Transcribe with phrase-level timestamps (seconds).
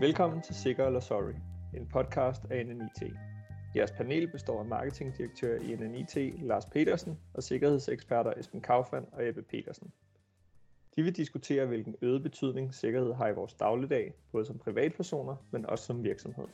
[0.00, 1.32] Velkommen til Sikker eller Sorry,
[1.74, 3.12] en podcast af NNIT.
[3.76, 9.42] Jeres panel består af marketingdirektør i NNIT Lars Petersen og sikkerhedseksperter Esben Kaufmann og Ebbe
[9.42, 9.92] Petersen.
[10.96, 15.66] De vil diskutere, hvilken øget betydning sikkerhed har i vores dagligdag, både som privatpersoner, men
[15.66, 16.46] også som virksomhed.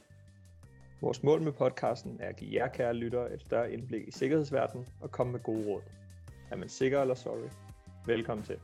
[1.01, 4.87] Vores mål med podcasten er at give jer kære lyttere et større indblik i sikkerhedsverdenen
[5.01, 5.83] og komme med gode råd.
[6.51, 7.49] Er man sikker eller sorry?
[8.07, 8.57] Velkommen til.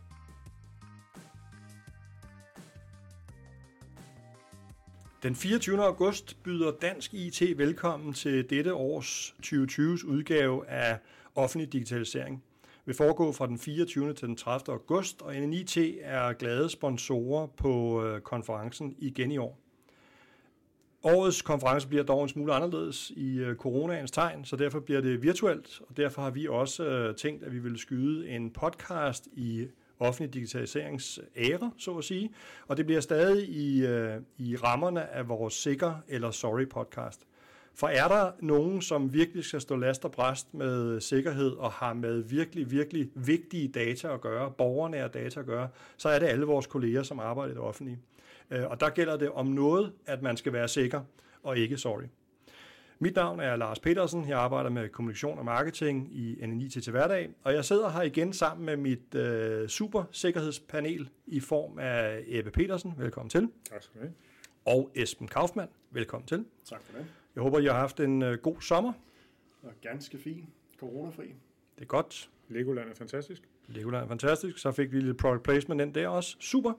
[5.22, 5.84] Den 24.
[5.84, 10.98] august byder Dansk IT velkommen til dette års 2020's udgave af
[11.34, 12.42] offentlig digitalisering.
[12.84, 14.12] vil foregå fra den 24.
[14.12, 14.74] til den 30.
[14.74, 19.58] august, og NNIT er glade sponsorer på øh, konferencen igen i år.
[21.02, 25.22] Årets konference bliver dog en smule anderledes i øh, coronaens tegn, så derfor bliver det
[25.22, 29.66] virtuelt, og derfor har vi også øh, tænkt, at vi vil skyde en podcast i
[30.00, 32.30] offentlig digitaliseringsære, så at sige,
[32.68, 37.26] og det bliver stadig i, øh, i rammerne af vores Sikker eller Sorry podcast.
[37.74, 41.92] For er der nogen, som virkelig skal stå last og bræst med sikkerhed og har
[41.92, 46.46] med virkelig, virkelig vigtige data at gøre, borgernære data at gøre, så er det alle
[46.46, 47.98] vores kolleger, som arbejder i det offentlige.
[48.50, 51.00] Øh, og der gælder det om noget, at man skal være sikker
[51.42, 52.04] og ikke sorry.
[53.02, 54.28] Mit navn er Lars Petersen.
[54.28, 58.32] Jeg arbejder med kommunikation og marketing i NNIT til hverdag, og jeg sidder her igen
[58.32, 62.94] sammen med mit øh, supersikkerhedspanel i form af Ebbe Petersen.
[62.98, 63.48] Velkommen til.
[63.70, 64.14] Tak skal du have.
[64.64, 65.70] Og Esben Kaufmann.
[65.90, 66.44] Velkommen til.
[66.64, 67.06] Tak for det.
[67.34, 68.92] Jeg håber, I har haft en øh, god sommer.
[69.62, 70.46] Og ganske fin.
[70.80, 71.26] Coronafri.
[71.74, 72.30] Det er godt.
[72.48, 73.42] Legoland er fantastisk.
[73.70, 74.58] Legoland fantastisk.
[74.58, 76.36] Så fik vi lidt product placement ind der også.
[76.40, 76.72] Super.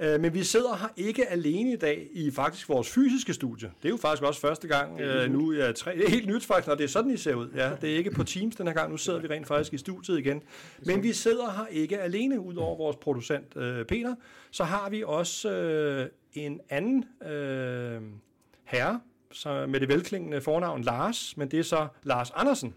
[0.00, 3.70] Øh, men vi sidder her ikke alene i dag i faktisk vores fysiske studie.
[3.82, 5.52] Det er jo faktisk også første gang øh, nu.
[5.52, 7.48] Ja, tre, det er helt nyt faktisk, når det er sådan, I ser ud.
[7.56, 8.90] Ja, det er ikke på Teams den her gang.
[8.90, 10.42] Nu sidder vi rent faktisk i studiet igen.
[10.86, 14.14] Men vi sidder her ikke alene, ud over vores producent øh, Peter.
[14.50, 18.00] Så har vi også øh, en anden øh,
[18.64, 19.00] herre,
[19.32, 22.74] så med det velklingende fornavn Lars, men det er så Lars Andersen.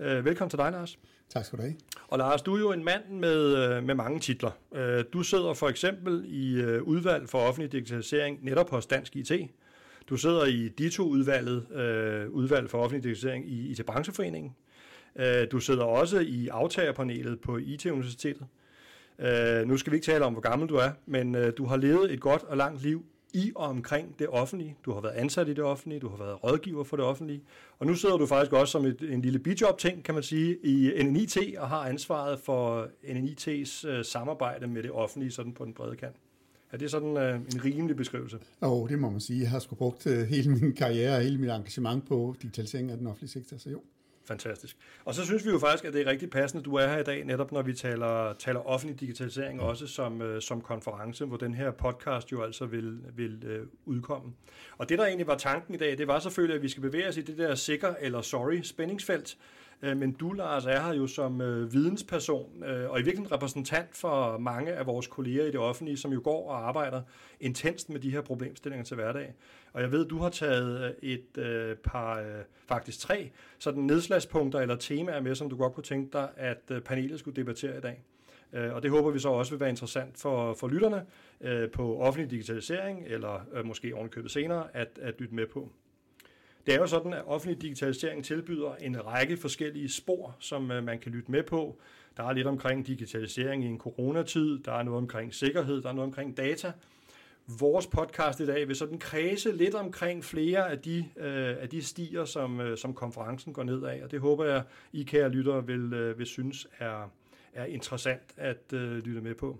[0.00, 0.98] Øh, velkommen til dig, Lars.
[1.30, 1.74] Tak skal du have.
[2.08, 4.50] Og Lars, du er jo en mand med, øh, med mange titler.
[4.74, 9.32] Øh, du sidder for eksempel i øh, udvalg for offentlig digitalisering netop hos Dansk IT.
[10.08, 11.66] Du sidder i DITO-udvalget,
[12.30, 14.56] udvalg for offentlig digitalisering i IT-brancheforeningen.
[15.52, 18.46] Du sidder også i aftagerpanelet på IT-universitetet.
[19.66, 22.20] Nu skal vi ikke tale om, hvor gammel du er, men du har levet et
[22.20, 24.76] godt og langt liv i og omkring det offentlige.
[24.84, 27.42] Du har været ansat i det offentlige, du har været rådgiver for det offentlige,
[27.78, 31.02] og nu sidder du faktisk også som et, en lille bijob-ting, kan man sige, i
[31.02, 35.96] NNIT og har ansvaret for NNIT's øh, samarbejde med det offentlige sådan på den brede
[35.96, 36.16] kant.
[36.72, 38.38] Er det sådan øh, en rimelig beskrivelse?
[38.62, 39.40] Jo, oh, det må man sige.
[39.40, 42.98] Jeg har sgu brugt øh, hele min karriere og hele mit engagement på digitalisering af
[42.98, 43.82] den offentlige sektor, så jo.
[44.24, 44.76] Fantastisk.
[45.04, 46.98] Og så synes vi jo faktisk, at det er rigtig passende, at du er her
[46.98, 51.36] i dag, netop når vi taler, taler offentlig digitalisering, også som, øh, som konference, hvor
[51.36, 54.32] den her podcast jo altså vil, vil øh, udkomme.
[54.78, 57.08] Og det, der egentlig var tanken i dag, det var selvfølgelig, at vi skal bevæge
[57.08, 59.36] os i det der sikker eller sorry spændingsfelt,
[59.82, 63.96] Øh, men du, Lars, er her jo som øh, vidensperson, øh, og i virkeligheden repræsentant
[63.96, 67.02] for mange af vores kolleger i det offentlige, som jo går og arbejder
[67.40, 69.34] intenst med de her problemstillinger til hverdag.
[69.72, 72.26] Og jeg ved, du har taget øh, et øh, par, øh,
[72.66, 76.80] faktisk tre, sådan nedslagspunkter eller temaer med, som du godt kunne tænke dig, at øh,
[76.80, 78.02] panelet skulle debattere i dag.
[78.52, 81.06] Øh, og det håber vi så også vil være interessant for, for lytterne
[81.40, 85.70] øh, på offentlig digitalisering, eller øh, måske ovenkøbet senere, at, at lytte med på.
[86.66, 90.98] Det er jo sådan, at offentlig digitalisering tilbyder en række forskellige spor, som øh, man
[90.98, 91.78] kan lytte med på.
[92.16, 95.92] Der er lidt omkring digitalisering i en coronatid, der er noget omkring sikkerhed, der er
[95.92, 96.72] noget omkring data.
[97.58, 101.82] Vores podcast i dag vil sådan kredse lidt omkring flere af de, øh, af de
[101.82, 104.62] stier, som, øh, som konferencen går ned af, og det håber jeg,
[104.92, 107.10] I kære lyttere vil, øh, vil synes er,
[107.52, 109.58] er interessant at øh, lytte med på.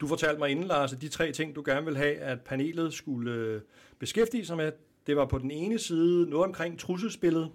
[0.00, 2.92] Du fortalte mig inden, Lars, at de tre ting, du gerne vil have, at panelet
[2.92, 3.60] skulle øh,
[3.98, 4.72] beskæftige sig med,
[5.10, 7.50] det var på den ene side noget omkring trusselsbilledet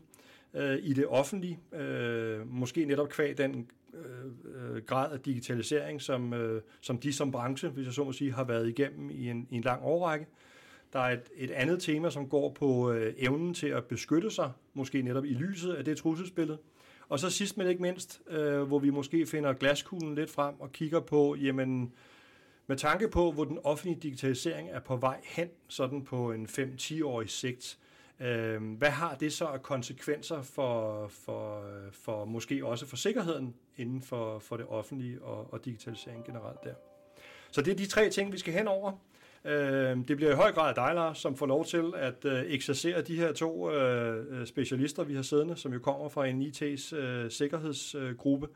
[0.53, 6.33] øh, i det offentlige, øh, måske netop kvæg den øh, øh, grad af digitalisering, som,
[6.33, 9.47] øh, som de som branche, hvis jeg så må sige, har været igennem i en,
[9.51, 10.25] i en lang årrække.
[10.93, 14.51] Der er et, et andet tema, som går på øh, evnen til at beskytte sig,
[14.73, 16.57] måske netop i lyset af det trusselsbillede.
[17.09, 20.71] Og så sidst men ikke mindst, øh, hvor vi måske finder glaskuglen lidt frem og
[20.71, 21.93] kigger på, jamen,
[22.67, 27.29] med tanke på, hvor den offentlige digitalisering er på vej hen, sådan på en 5-10-årig
[27.29, 27.77] sigt,
[28.19, 34.01] øh, hvad har det så af konsekvenser for, for, for måske også for sikkerheden inden
[34.01, 36.73] for, for det offentlige og, og digitalisering generelt der?
[37.51, 38.91] Så det er de tre ting, vi skal hen over.
[39.45, 43.01] Øh, det bliver i høj grad dig, Lars, som får lov til at øh, eksercere
[43.01, 46.95] de her to øh, øh specialister, vi har siddende, som jo kommer fra en IT's
[46.95, 48.47] øh, sikkerhedsgruppe.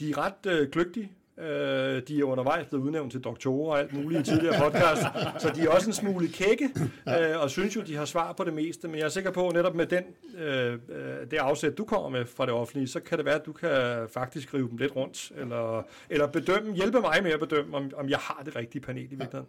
[0.00, 3.92] De er ret øh, kløgtige Øh, de er undervejs blevet udnævnt til doktorer og alt
[3.92, 5.02] muligt i tidligere podcast,
[5.42, 6.70] så de er også en smule kække,
[7.08, 8.88] øh, og synes jo, de har svar på det meste.
[8.88, 10.04] Men jeg er sikker på, at netop med den,
[10.38, 13.46] øh, øh, det afsæt, du kommer med fra det offentlige, så kan det være, at
[13.46, 17.76] du kan faktisk rive dem lidt rundt, eller, eller bedømme, hjælpe mig med at bedømme,
[17.76, 19.46] om, om jeg har det rigtige panel i virkeligheden.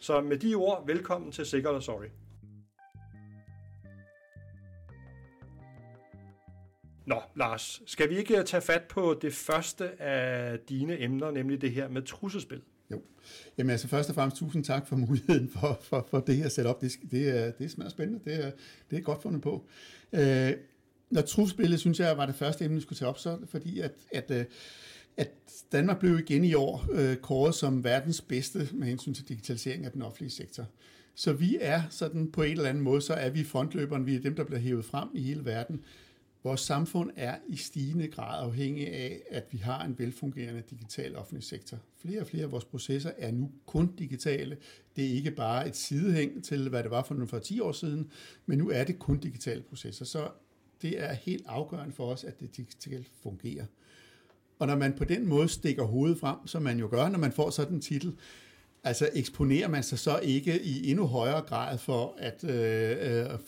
[0.00, 2.06] Så med de ord, velkommen til Sikkert og Sorry.
[7.06, 11.60] Nå, Lars, skal vi ikke øh, tage fat på det første af dine emner, nemlig
[11.60, 12.60] det her med trussespil?
[12.90, 13.02] Jo.
[13.58, 16.80] Jamen altså først og fremmest tusind tak for muligheden for, for, for det her setup.
[16.80, 18.20] Det, det, er, det er smadret spændende.
[18.24, 18.50] Det er,
[18.90, 19.64] det er godt fundet på.
[20.12, 20.52] Øh,
[21.10, 23.92] når trusspillet, synes jeg, var det første emne, vi skulle tage op, så fordi at,
[24.12, 24.44] at, øh,
[25.16, 25.30] at
[25.72, 29.92] Danmark blev igen i år øh, kåret som verdens bedste med hensyn til digitalisering af
[29.92, 30.66] den offentlige sektor.
[31.14, 34.20] Så vi er sådan på en eller anden måde, så er vi frontløberen, vi er
[34.20, 35.84] dem, der bliver hævet frem i hele verden.
[36.44, 41.44] Vores samfund er i stigende grad afhængig af, at vi har en velfungerende digital offentlig
[41.44, 41.78] sektor.
[41.98, 44.56] Flere og flere af vores processer er nu kun digitale.
[44.96, 48.10] Det er ikke bare et sidehæng til, hvad det var for, for 10 år siden,
[48.46, 50.04] men nu er det kun digitale processer.
[50.04, 50.28] Så
[50.82, 53.66] det er helt afgørende for os, at det digitalt fungerer.
[54.58, 57.32] Og når man på den måde stikker hovedet frem, som man jo gør, når man
[57.32, 58.16] får sådan en titel,
[58.84, 63.38] altså eksponerer man sig så ikke i endnu højere grad for at øh, øh,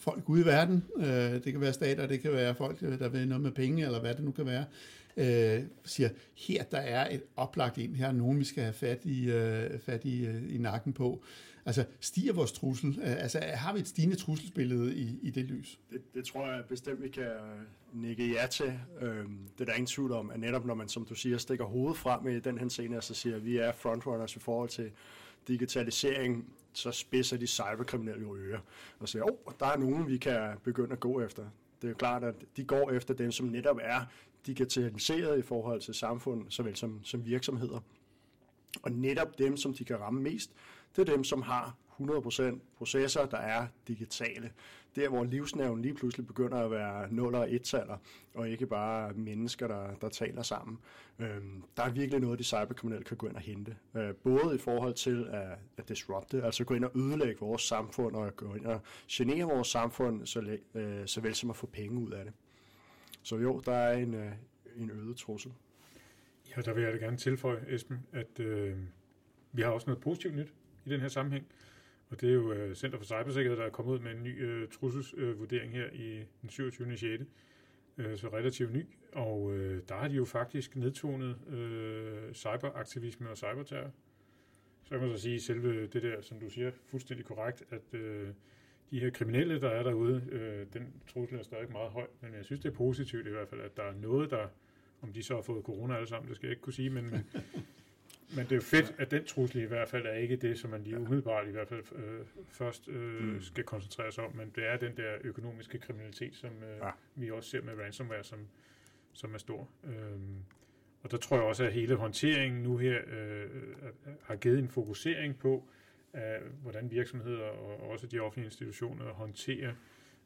[0.00, 1.04] folk ude i verden, øh,
[1.44, 4.00] det kan være stater, det kan være folk, øh, der vil noget med penge, eller
[4.00, 4.64] hvad det nu kan være,
[5.16, 9.04] øh, siger, her der er et oplagt ind, her er nogen, vi skal have fat
[9.04, 11.22] i, øh, fat i, øh, i nakken på.
[11.66, 12.98] Altså, stiger vores trussel?
[13.02, 15.78] Øh, altså, har vi et stigende trusselsbillede i, i det lys?
[15.90, 17.30] Det, det tror jeg bestemt, vi kan
[17.92, 18.80] nikke ja til.
[19.00, 21.64] Øhm, det er der ingen tvivl om, at netop når man, som du siger, stikker
[21.64, 24.90] hovedet frem i den her scene, så siger, at vi er frontrunners i forhold til
[25.48, 26.44] digitalisering,
[26.78, 28.60] så spidser de cyberkriminelle jo ører
[28.98, 31.42] og siger, åh, oh, der er nogen, vi kan begynde at gå efter.
[31.80, 34.00] Det er jo klart, at de går efter dem, som netop er
[34.46, 37.80] digitaliseret i forhold til samfund, såvel som, som virksomheder.
[38.82, 40.50] Og netop dem, som de kan ramme mest,
[40.96, 44.50] det er dem, som har 100% processer, der er digitale.
[44.96, 47.96] Der, hvor livsnerven lige pludselig begynder at være 0 og 1-taller,
[48.34, 50.78] og ikke bare mennesker, der, der taler sammen.
[51.18, 53.76] Øhm, der er virkelig noget, de cyberkriminelle kan gå ind og hente.
[53.94, 58.16] Øh, både i forhold til at, at disrupte, altså gå ind og ødelægge vores samfund,
[58.16, 58.80] og gå ind og
[59.10, 62.32] genere vores samfund, så, øh, såvel som at få penge ud af det.
[63.22, 64.32] Så jo, der er en, øh,
[64.76, 65.52] en øget trussel.
[66.56, 68.76] Ja, der vil jeg da gerne tilføje, Esben, at øh,
[69.52, 70.54] vi har også noget positivt nyt
[70.84, 71.46] i den her sammenhæng.
[72.10, 74.42] Og det er jo øh, Center for Cybersikkerhed, der er kommet ud med en ny
[74.42, 76.96] øh, trusselsvurdering øh, her i den 27.
[76.96, 77.24] 6.
[77.98, 78.86] Øh, så relativt ny.
[79.12, 83.90] Og øh, der har de jo faktisk nedtonet øh, cyberaktivisme og cyberterror.
[84.84, 88.28] Så kan man så sige, selve det der, som du siger, fuldstændig korrekt, at øh,
[88.90, 92.44] de her kriminelle, der er derude, øh, den trussel er stadig meget høj, men jeg
[92.44, 94.46] synes, det er positivt i hvert fald, at der er noget, der,
[95.02, 97.26] om de så har fået corona alle sammen, det skal jeg ikke kunne sige, men,
[98.36, 100.70] men, det er jo fedt, at den trussel i hvert fald er ikke det, som
[100.70, 103.42] man lige umiddelbart i hvert fald øh, først øh, mm.
[103.42, 106.90] skal koncentrere sig om, men det er den der økonomiske kriminalitet, som øh, ja.
[107.14, 108.38] vi også ser med ransomware, som,
[109.12, 109.68] som er stor.
[109.84, 110.44] Øhm,
[111.02, 113.50] og der tror jeg også, at hele håndteringen nu her øh,
[114.22, 115.68] har givet en fokusering på,
[116.12, 119.72] af, hvordan virksomheder og også de offentlige institutioner håndterer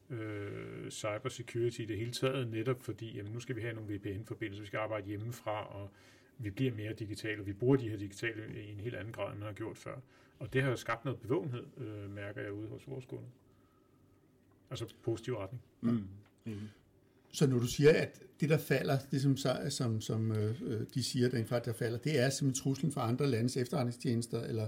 [0.09, 4.61] øh, cybersecurity i det hele taget, netop fordi, jamen, nu skal vi have nogle VPN-forbindelser,
[4.61, 5.91] vi skal arbejde hjemmefra, og
[6.43, 9.31] vi bliver mere digitale, og vi bruger de her digitale i en helt anden grad,
[9.31, 9.95] end man har gjort før.
[10.39, 13.29] Og det har jo skabt noget bevågenhed, øh, mærker jeg ude hos vores kunder.
[14.69, 15.61] Altså positiv retning.
[15.81, 16.07] Mm.
[16.45, 16.59] Mm.
[17.31, 19.37] Så når du siger, at det, der falder, det som,
[19.69, 20.55] som, som øh,
[20.93, 24.67] de siger, der, der falder, det er simpelthen truslen fra andre landes efterretningstjenester, eller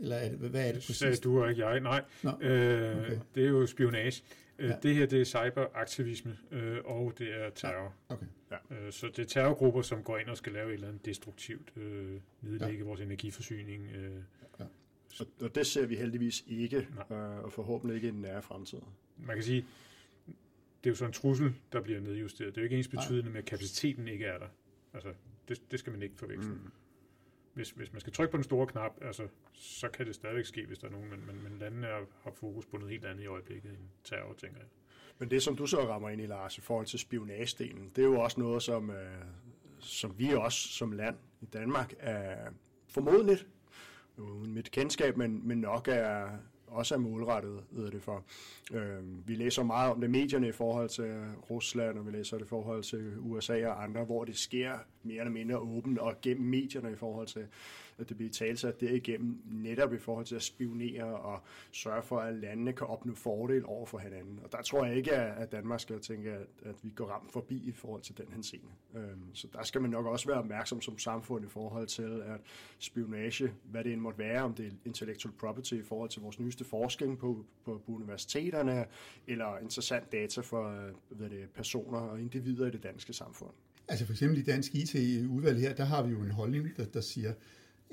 [0.00, 0.96] eller er det, hvad er det præcis?
[0.96, 2.04] Sagde du og ikke jeg, nej.
[2.22, 3.18] Nå, øh, okay.
[3.34, 4.22] Det er jo spionage.
[4.58, 4.76] Øh, ja.
[4.82, 7.94] Det her, det er cyberaktivisme, øh, og det er terror.
[8.10, 8.14] Ja.
[8.14, 8.26] Okay.
[8.50, 8.76] Ja.
[8.76, 11.72] Øh, så det er terrorgrupper, som går ind og skal lave et eller andet destruktivt,
[11.76, 12.84] øh, nedlægge ja.
[12.84, 13.90] vores energiforsyning.
[13.94, 14.22] Øh.
[14.60, 14.64] Ja.
[15.20, 16.76] Og, og det ser vi heldigvis ikke,
[17.10, 18.78] øh, og forhåbentlig ikke i den nære fremtid.
[19.16, 19.66] Man kan sige,
[20.84, 22.54] det er jo sådan en trussel, der bliver nedjusteret.
[22.54, 24.48] Det er jo ikke ens betydende med, at kapaciteten ikke er der.
[24.94, 25.12] Altså,
[25.48, 26.52] det, det skal man ikke forveksle.
[26.52, 26.70] Mm
[27.54, 30.66] hvis, hvis man skal trykke på den store knap, altså, så kan det stadigvæk ske,
[30.66, 33.22] hvis der er nogen, men, men, men landene er, har fokus på noget helt andet
[33.22, 34.68] i øjeblikket end terror, tænker jeg.
[35.18, 38.06] Men det, som du så rammer ind i, Lars, i forhold til spionagedelen, det er
[38.06, 39.24] jo også noget, som, øh,
[39.78, 42.50] som vi også som land i Danmark er
[42.88, 43.46] formodentligt,
[44.16, 46.28] uden mit kendskab, men, men nok er,
[46.74, 48.24] også er målrettet, ved det for.
[48.72, 51.14] Øh, vi læser meget om det medierne i forhold til
[51.50, 55.18] Rusland, og vi læser det i forhold til USA og andre, hvor det sker mere
[55.18, 57.46] eller mindre åben og gennem medierne i forhold til,
[57.98, 61.40] at det bliver talsat derigennem, netop i forhold til at spionere og
[61.72, 64.40] sørge for, at landene kan opnå fordel over for hinanden.
[64.44, 67.62] Og der tror jeg ikke, at Danmark skal tænke, at, at vi går ramt forbi
[67.68, 68.68] i forhold til den henseende.
[68.94, 72.40] Øhm, så der skal man nok også være opmærksom som samfund i forhold til, at
[72.78, 76.38] spionage, hvad det end måtte være, om det er intellectual property i forhold til vores
[76.38, 78.86] nyeste forskning på, på, på universiteterne,
[79.26, 83.50] eller interessant data for øh, hvad det, personer og individer i det danske samfund.
[83.88, 87.00] Altså for eksempel i Dansk IT-udvalg her, der har vi jo en holdning, der, der
[87.00, 87.32] siger,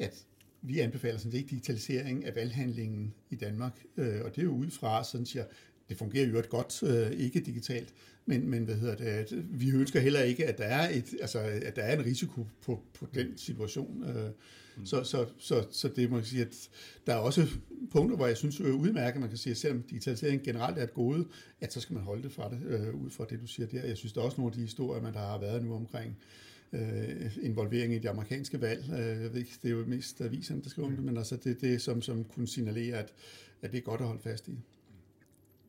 [0.02, 0.26] at
[0.62, 4.70] vi anbefaler sådan set digitalisering af valghandlingen i Danmark, øh, og det er jo ud
[4.70, 5.46] fra, sådan siger,
[5.90, 7.94] det fungerer jo godt, øh, ikke digitalt,
[8.26, 11.76] men, men hvad hedder det, vi ønsker heller ikke, at der er, et, altså, at
[11.76, 14.04] der er en risiko på, på den situation.
[14.04, 14.30] Øh,
[14.78, 14.86] mm.
[14.86, 16.70] så, så, så, så det må jeg sige, at
[17.08, 17.48] der er også
[17.92, 20.94] punkter, hvor jeg synes er udmærket, man kan sige, at selvom digitalisering generelt er et
[20.94, 21.26] gode,
[21.62, 23.86] at så skal man holde det fra det, øh, ud fra det, du siger der.
[23.86, 26.10] Jeg synes, der er også nogle af de historier, man der har været nu omkring
[26.10, 26.51] øh,
[27.42, 28.84] involvering i det amerikanske valg.
[28.90, 31.36] Øh, jeg ved ikke, det er jo mest aviserne, der skriver om det, men altså
[31.36, 33.14] det er det, som, som kunne signalere, at,
[33.62, 34.60] at det er godt at holde fast i.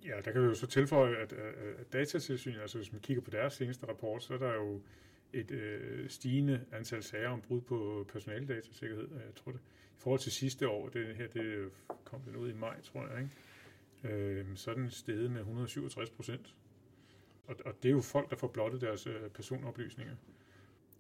[0.04, 3.30] Ja, der kan vi jo så tilføje, at, at datatilsynet, altså hvis man kigger på
[3.30, 4.80] deres seneste rapport, så er der jo
[5.32, 9.08] et øh, stigende antal sager om brud på personaldatasikkerhed.
[9.12, 9.60] Jeg tror det.
[9.98, 11.70] I forhold til sidste år, det her det
[12.04, 14.14] kom den ud i maj, tror jeg, ikke?
[14.14, 16.54] Øh, så er den steget med 167 procent.
[17.46, 20.14] Og, og det er jo folk, der får blottet deres øh, personoplysninger.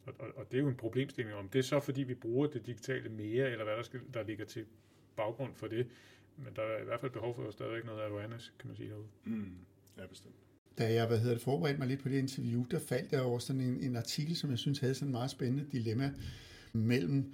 [0.06, 1.48] Og, og, og det er jo en problemstilling om.
[1.48, 4.44] Det er så, fordi vi bruger det digitale mere, eller hvad der, skal, der ligger
[4.44, 4.64] til
[5.16, 5.86] baggrund for det.
[6.36, 9.06] Men der er i hvert fald behov for stadigvæk noget awareness, kan man sige derude.
[9.24, 9.54] Mm.
[9.98, 10.34] Ja, bestemt.
[10.78, 13.38] Da jeg hvad hedder det, forberedte mig lidt på det interview, der faldt jeg over
[13.38, 16.12] sådan en, en artikel, som jeg synes havde sådan en meget spændende dilemma
[16.72, 17.32] mellem,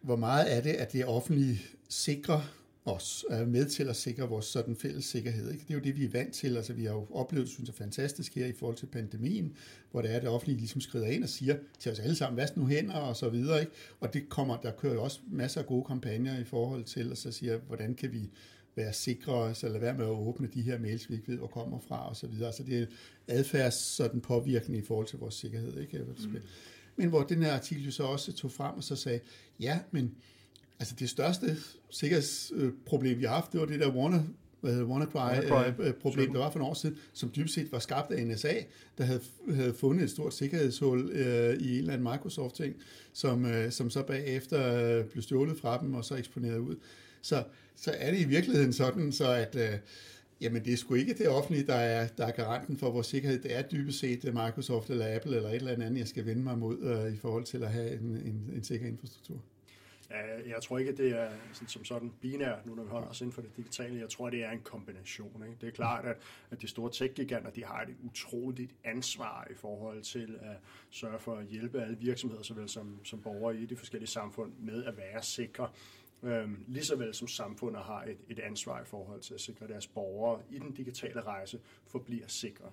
[0.00, 4.44] hvor meget er det, at det offentlige sikrer os, er med til at sikre vores
[4.44, 5.52] sådan fælles sikkerhed.
[5.52, 5.64] Ikke?
[5.64, 6.56] Det er jo det, vi er vant til.
[6.56, 9.52] Altså, vi har jo oplevet, synes jeg, fantastisk her i forhold til pandemien,
[9.90, 12.36] hvor det er, at det offentlige ligesom skrider ind og siger til os alle sammen,
[12.36, 13.60] vask nu hænder og så videre.
[13.60, 13.72] Ikke?
[14.00, 17.18] Og det kommer, der kører jo også masser af gode kampagner i forhold til, at
[17.18, 18.30] så siger, hvordan kan vi
[18.76, 21.46] være sikre, så lade være med at åbne de her mails, vi ikke ved, hvor
[21.46, 22.52] kommer fra, og så videre.
[22.52, 22.86] Så det er
[23.28, 25.80] adfærds sådan påvirkning i forhold til vores sikkerhed.
[25.80, 25.98] Ikke?
[25.98, 26.36] Mm.
[26.96, 29.20] Men hvor den her artikel så også tog frem og så sagde,
[29.60, 30.14] ja, men
[30.84, 31.56] Altså det største
[31.90, 34.22] sikkerhedsproblem, vi har haft, det var det der Warner
[34.64, 38.54] WannaCry-problem, der var for nogle år siden, som dybest set var skabt af NSA,
[38.98, 39.20] der havde,
[39.54, 42.74] havde fundet et stort sikkerhedshul øh, i en eller anden Microsoft-ting,
[43.12, 46.76] som, øh, som så bagefter øh, blev stjålet fra dem og så eksponeret ud.
[47.22, 47.44] Så,
[47.76, 49.78] så er det i virkeligheden sådan, så at øh,
[50.40, 53.38] jamen det er sgu ikke det offentlige, der er, der er garanten for vores sikkerhed.
[53.38, 56.58] Det er dybest set Microsoft eller Apple eller et eller andet, jeg skal vende mig
[56.58, 59.40] mod øh, i forhold til at have en, en, en sikker infrastruktur.
[60.46, 63.20] Jeg tror ikke, at det er sådan, som sådan binært, nu når vi holder os
[63.20, 64.00] inden for det digitale.
[64.00, 65.42] Jeg tror, det er en kombination.
[65.44, 65.56] Ikke?
[65.60, 66.16] Det er klart, at,
[66.50, 70.56] at de store tech-giganter, de har et utroligt ansvar i forhold til at
[70.90, 74.84] sørge for at hjælpe alle virksomheder, såvel som, som borgere i de forskellige samfund, med
[74.84, 75.70] at være sikre.
[76.22, 79.64] Øhm, lige så vel som samfundet har et, et ansvar i forhold til at sikre,
[79.64, 82.70] at deres borgere i den digitale rejse forbliver sikre.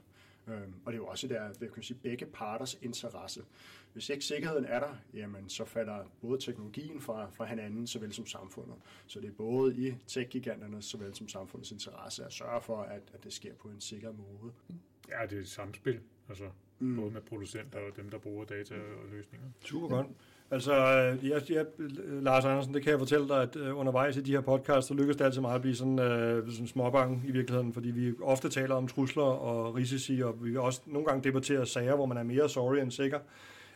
[0.48, 3.42] Øhm, og det er jo også der, kan sige, begge parters interesse.
[3.94, 8.26] Hvis ikke sikkerheden er der, jamen så falder både teknologien fra, fra hinanden, såvel som
[8.26, 8.76] samfundet.
[9.08, 13.24] Så det er både i tech-giganterne, såvel som samfundets interesse at sørge for, at, at
[13.24, 14.54] det sker på en sikker måde.
[15.10, 16.46] Ja, det er et samspil, altså
[16.80, 16.96] mm.
[16.96, 19.48] både med producenter og dem, der bruger data og løsninger.
[19.66, 20.08] Super godt.
[20.52, 20.74] Altså,
[21.24, 21.66] jeg, jeg,
[22.08, 24.94] Lars Andersen, det kan jeg fortælle dig, at uh, undervejs i de her podcasts, så
[24.94, 28.50] lykkes det altid meget at blive sådan, uh, sådan småbange i virkeligheden, fordi vi ofte
[28.50, 32.24] taler om trusler og risici, og vi også nogle gange debatterer sager, hvor man er
[32.24, 33.20] mere sorry end sikker.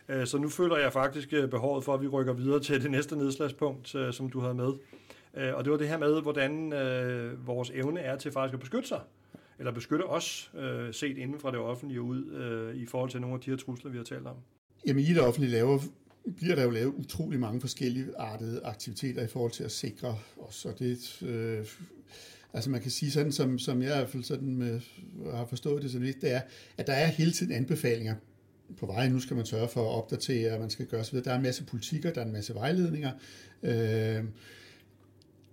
[0.08, 2.90] Øh, så nu føler jeg faktisk øh, behovet for, at vi rykker videre til det
[2.90, 4.72] næste nedslagspunkt, øh, som du havde med.
[5.34, 6.72] Øh, og det var det her med, hvordan
[7.46, 9.00] vores evne er til faktisk at beskytte sig,
[9.58, 10.50] eller beskytte os,
[10.92, 13.96] set inden fra det offentlige ud, i forhold til nogle af de her trusler, vi
[13.96, 14.36] har talt om.
[14.86, 15.78] Jamen i det offentlige laver
[16.36, 20.64] bliver der jo lavet utrolig mange forskellige artede aktiviteter i forhold til at sikre os,
[20.64, 21.66] og det øh,
[22.52, 24.80] altså man kan sige sådan, som, som jeg i hvert fald sådan med,
[25.34, 26.40] har forstået det så lidt, det er,
[26.76, 28.14] at der er hele tiden anbefalinger
[28.78, 29.08] på vej.
[29.08, 31.12] Nu skal man sørge for at opdatere, man skal gøre osv.
[31.12, 31.24] videre.
[31.24, 33.10] Der er en masse politikker, der er en masse vejledninger.
[33.62, 34.24] Øh,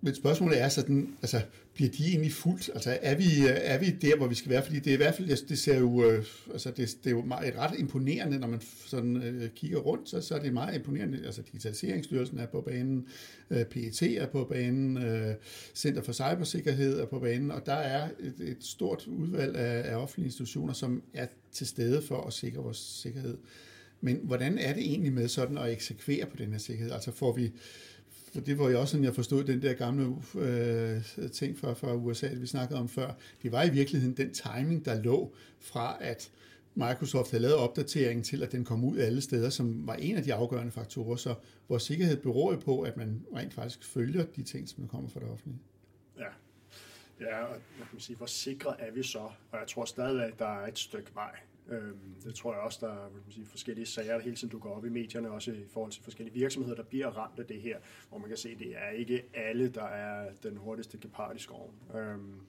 [0.02, 1.42] men spørgsmålet er sådan, altså,
[1.74, 2.70] bliver de egentlig fuldt?
[2.74, 4.64] Altså, er vi, øh, er vi der, hvor vi skal være?
[4.64, 7.22] Fordi det er i hvert fald, det ser jo, øh, altså, det, det er jo
[7.22, 10.76] meget, øh, ret imponerende, når man sådan øh, kigger rundt, så, så er det meget
[10.76, 11.26] imponerende.
[11.26, 13.08] Altså, Digitaliseringsstyrelsen er på banen,
[13.50, 15.36] øh, PET er på banen, øh,
[15.76, 19.96] Center for Cybersikkerhed er på banen, og der er et, et stort udvalg af, af
[19.96, 23.38] offentlige institutioner, som er til stede for at sikre vores sikkerhed.
[24.02, 26.92] Men hvordan er det egentlig med sådan at eksekvere på den her sikkerhed?
[26.92, 27.52] Altså får vi,
[28.34, 31.96] for det var jo også sådan, jeg forstod den der gamle øh, ting fra, fra
[31.96, 33.14] USA, vi snakkede om før.
[33.44, 36.32] Det var i virkeligheden den timing, der lå fra, at
[36.76, 40.24] Microsoft havde lavet opdateringen til, at den kom ud alle steder, som var en af
[40.24, 41.16] de afgørende faktorer.
[41.16, 41.36] Så
[41.70, 45.30] vores sikkerhed beror på, at man rent faktisk følger de ting, som kommer fra det
[45.30, 45.60] offentlige.
[46.18, 46.30] Ja,
[47.20, 49.20] ja og jeg kan sige, hvor sikre er vi så?
[49.20, 51.36] Og jeg tror stadigvæk, der er et stykke vej.
[51.70, 54.70] Øhm, det tror jeg også, der er man sige, forskellige sager, der hele tiden dukker
[54.70, 57.78] op i medierne, også i forhold til forskellige virksomheder, der bliver ramt af det her,
[58.10, 61.40] hvor man kan se, at det er ikke alle, der er den hurtigste gepard i
[61.40, 61.76] skoven.
[61.96, 62.40] Øhm,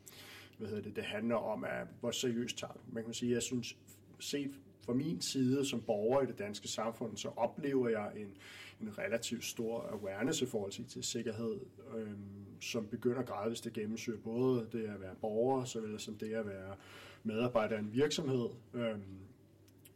[0.58, 2.80] hvad hedder det, det handler om, at hvor seriøst tager.
[2.92, 3.76] Man kan sige, at jeg synes,
[4.18, 4.54] set
[4.84, 8.36] fra min side som borger i det danske samfund, så oplever jeg en,
[8.80, 11.60] en relativt stor awareness i forhold til, til sikkerhed,
[11.96, 16.46] øhm, som begynder gradvist at gennemsøge både det at være borger, såvel som det at
[16.46, 16.76] være
[17.24, 18.94] medarbejder i en virksomhed, øh,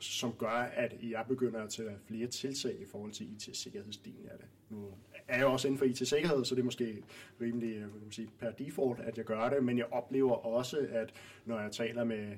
[0.01, 4.47] som gør, at jeg begynder at tage flere tiltag i forhold til IT-sikkerhedsdelen af det.
[4.71, 4.87] Nu
[5.29, 7.03] er jeg også inden for IT-sikkerhed, så det er måske
[7.41, 10.89] rimelig øh, kan man sige, per default, at jeg gør det, men jeg oplever også,
[10.91, 11.13] at
[11.45, 12.37] når jeg taler med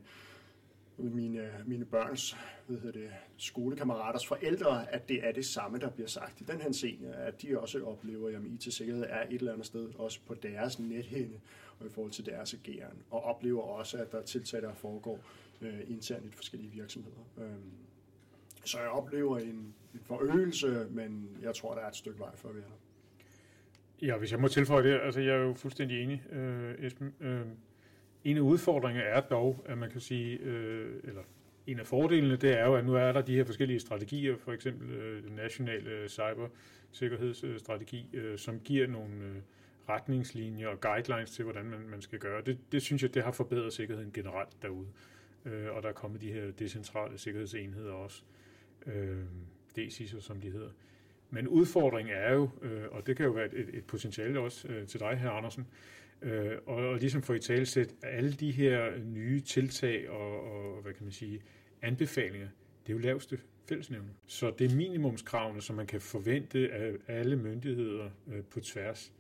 [1.09, 2.37] mine, mine børns
[2.71, 6.61] hvad hedder det, skolekammeraters forældre, at det er det samme, der bliver sagt i den
[6.61, 10.35] her scene, at de også oplever, at IT-sikkerhed er et eller andet sted, også på
[10.35, 11.41] deres nethænde
[11.81, 15.19] og i forhold til deres ageren, og oplever også, at der er tiltag, der foregår
[15.61, 17.17] øh, internt i forskellige virksomheder.
[17.39, 17.73] Øhm,
[18.65, 22.49] så jeg oplever en, en forøgelse, men jeg tror, der er et stykke vej for
[22.49, 24.07] at være der.
[24.07, 27.15] Ja, hvis jeg må tilføje det, altså jeg er jo fuldstændig enig, øh, Esben.
[27.21, 27.47] Øh,
[28.25, 31.23] en af udfordringerne er dog, at man kan sige, øh, eller
[31.67, 34.53] en af fordelene, det er jo, at nu er der de her forskellige strategier, for
[34.53, 39.37] eksempel øh, den nationale øh, cybersikkerhedsstrategi, øh, som giver nogle øh,
[39.89, 42.43] retningslinjer og guidelines til, hvordan man, man skal gøre.
[42.47, 44.89] Det, det synes jeg, det har forbedret sikkerheden generelt derude.
[45.45, 48.23] Øh, og der er kommet de her decentrale sikkerhedsenheder også,
[48.87, 49.25] øh,
[49.79, 50.71] DCIS'er som de hedder.
[51.31, 54.87] Men udfordringen er jo, øh, og det kan jo være et, et potentiale også øh,
[54.87, 58.99] til dig, her Andersen, øh, øh, og, og ligesom få i talsæt alle de her
[59.05, 61.41] nye tiltag og, og, hvad kan man sige,
[61.83, 62.49] anbefalinger,
[62.87, 64.09] det er jo laveste fællesnævne.
[64.27, 69.13] Så det er minimumskravene, som man kan forvente at alle myndigheder øh, på tværs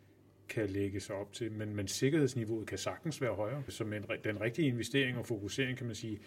[0.49, 3.62] kan lægge sig op til, men, men sikkerhedsniveauet kan sagtens være højere.
[3.69, 6.21] Så med den rigtige investering og fokusering kan man sige,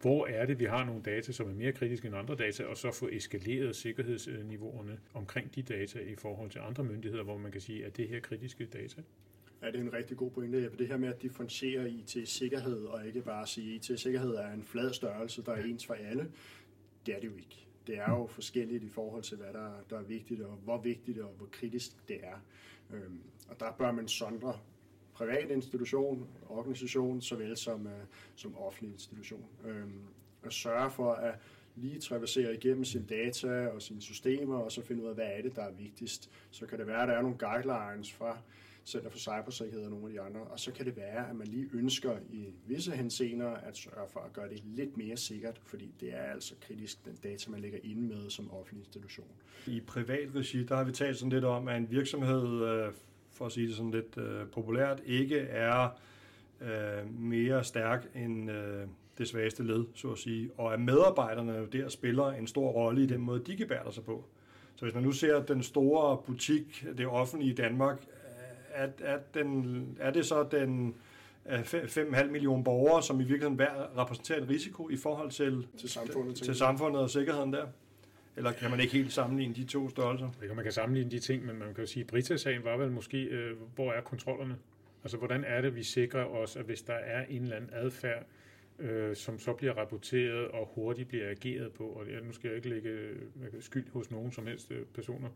[0.00, 2.76] hvor er det, vi har nogle data, som er mere kritiske end andre data, og
[2.76, 7.60] så få eskaleret sikkerhedsniveauerne omkring de data i forhold til andre myndigheder, hvor man kan
[7.60, 9.02] sige, at det her kritiske data
[9.66, 10.70] er det er en rigtig god pointe.
[10.78, 14.92] Det her med at differentiere IT-sikkerhed, og ikke bare sige, at IT-sikkerhed er en flad
[14.92, 16.32] størrelse, der er ens for alle.
[17.06, 17.66] Det er det jo ikke.
[17.86, 21.18] Det er jo forskelligt i forhold til, hvad der, der er vigtigt, og hvor vigtigt
[21.18, 22.44] og hvor kritisk det er.
[22.92, 24.58] Øhm, og der bør man sondre
[25.12, 27.92] privat institution, organisation, såvel som, øh,
[28.34, 29.44] som offentlig institution.
[29.64, 30.00] Øhm,
[30.42, 31.34] og sørge for at
[31.76, 35.42] lige traversere igennem sine data og sine systemer, og så finde ud af, hvad er
[35.42, 36.30] det, der er vigtigst.
[36.50, 38.38] Så kan det være, at der er nogle guidelines fra
[38.86, 41.46] Center for Cybersikkerhed og nogle af de andre, og så kan det være, at man
[41.46, 45.94] lige ønsker i visse henseender at sørge for at gøre det lidt mere sikkert, fordi
[46.00, 49.26] det er altså kritisk, den data, man lægger inde med som offentlig institution.
[49.66, 52.92] I privat regi, der har vi talt sådan lidt om, at en virksomhed, øh,
[53.32, 55.88] for at sige det sådan lidt øh, populært, ikke er
[56.60, 58.86] øh, mere stærk end øh,
[59.18, 63.02] det svageste led, så at sige, og at medarbejderne jo der spiller en stor rolle
[63.02, 64.24] i den måde, de gebærder sig på.
[64.76, 68.06] Så hvis man nu ser den store butik, det offentlige i Danmark,
[68.76, 70.94] er, er, den, er det så den
[71.46, 76.36] 5,5 millioner borgere, som i virkeligheden hver repræsenterer en risiko i forhold til, til, samfundet,
[76.36, 77.66] til samfundet og sikkerheden der?
[78.36, 80.30] Eller kan man ikke helt sammenligne de to størrelser?
[80.42, 82.90] Ikke, man kan sammenligne de ting, men man kan jo sige, at Brita-sagen var vel
[82.90, 84.56] måske, øh, hvor er kontrollerne?
[85.04, 88.26] Altså, hvordan er det, vi sikrer os, at hvis der er en eller anden adfærd,
[88.78, 92.68] øh, som så bliver rapporteret og hurtigt bliver ageret på, og nu skal jeg ikke
[92.68, 93.16] lægge øh,
[93.60, 95.28] skyld hos nogen som helst øh, personer,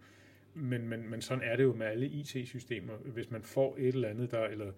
[0.54, 2.96] men, men, men sådan er det jo med alle IT-systemer.
[2.96, 4.72] Hvis man får et eller andet der, eller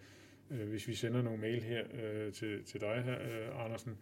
[0.51, 3.99] øh, hvis vi sender nogle mail her øh, til, til dig her, øh, Andersen,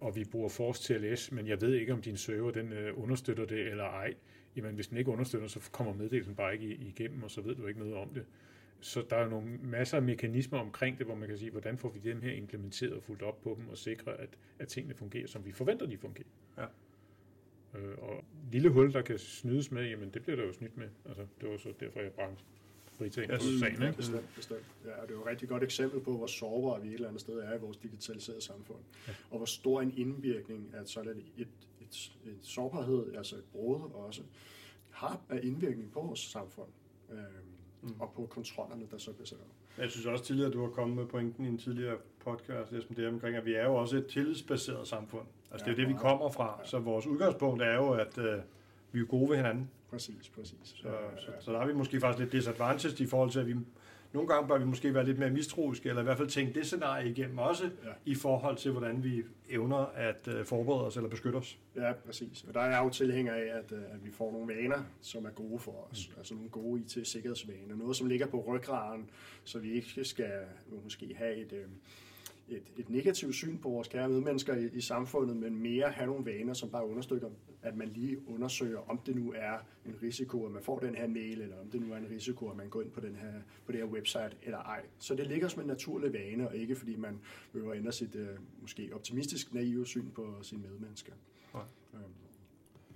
[0.00, 3.44] og vi bruger Force TLS, men jeg ved ikke, om din server den øh, understøtter
[3.44, 4.14] det eller ej,
[4.56, 7.66] jamen hvis den ikke understøtter, så kommer meddelelsen bare ikke igennem, og så ved du
[7.66, 8.24] ikke noget om det.
[8.80, 11.88] Så der er nogle masser af mekanismer omkring det, hvor man kan sige, hvordan får
[11.88, 15.26] vi dem her implementeret og fuldt op på dem, og sikre, at, at tingene fungerer,
[15.26, 16.28] som vi forventer, de fungerer.
[16.58, 16.64] Ja.
[17.74, 20.88] Øh, og lille hul, der kan snydes med, jamen det bliver der jo snydt med.
[21.04, 22.44] Altså, det var så derfor, jeg bragte
[22.98, 23.82] friting på sagen.
[23.82, 23.96] Ikke?
[23.96, 24.64] Bestemt, bestemt.
[24.84, 27.08] Ja, og det er jo et rigtig godt eksempel på, hvor sårbare vi et eller
[27.08, 28.78] andet sted er i vores digitaliserede samfund.
[29.08, 29.12] Ja.
[29.30, 31.48] Og hvor stor en indvirkning, at sådan et, et,
[31.80, 34.22] et, et sårbarhed, altså et brud også,
[34.90, 36.68] har af indvirkning på vores samfund.
[37.10, 37.20] Øhm,
[37.82, 38.00] mm.
[38.00, 39.78] Og på kontrollerne, der så bliver sat op.
[39.78, 42.96] Jeg synes også tidligere, at du har kommet med pointen i en tidligere podcast, Esben,
[42.96, 45.26] det omkring, at vi er jo også et tillidsbaseret samfund.
[45.52, 46.60] Altså det er det, vi kommer fra.
[46.64, 48.38] Så vores udgangspunkt er jo, at øh,
[48.92, 49.70] vi er gode ved hinanden.
[49.90, 50.58] Præcis, præcis.
[50.62, 50.88] Så,
[51.18, 53.56] så, så der har vi måske faktisk lidt disadvantage i forhold til, at vi
[54.12, 56.66] nogle gange bør vi måske være lidt mere mistroiske, eller i hvert fald tænke det
[56.66, 57.90] scenarie igennem også, ja.
[58.04, 61.58] i forhold til, hvordan vi evner at uh, forberede os eller beskytte os.
[61.76, 62.44] Ja, præcis.
[62.48, 65.24] Og der er jeg jo tilhænger af, at, uh, at vi får nogle vaner, som
[65.24, 66.08] er gode for os.
[66.08, 66.14] Mm.
[66.18, 67.76] Altså nogle gode IT-sikkerhedsvaner.
[67.76, 69.10] Noget, som ligger på ryggraden,
[69.44, 70.32] så vi ikke skal
[70.84, 71.52] måske have et...
[71.52, 71.70] Uh,
[72.48, 76.24] et, et negativt syn på vores kære medmennesker i, i samfundet, men mere have nogle
[76.24, 77.30] vaner, som bare understøtter,
[77.62, 81.08] at man lige undersøger, om det nu er en risiko, at man får den her
[81.08, 83.32] mail, eller om det nu er en risiko, at man går ind på, den her,
[83.66, 84.80] på det her website, eller ej.
[84.98, 87.18] Så det ligger som en naturlig vane, og ikke fordi man
[87.52, 88.26] behøver at ændre sit uh,
[88.60, 91.12] måske optimistisk naive syn på sine medmennesker.
[91.54, 91.60] Ja.
[91.94, 92.04] Øhm.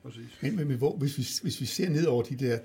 [0.03, 0.39] Præcis.
[0.43, 2.59] Men, men, men hvor, hvis, vi, hvis vi ser ned over de der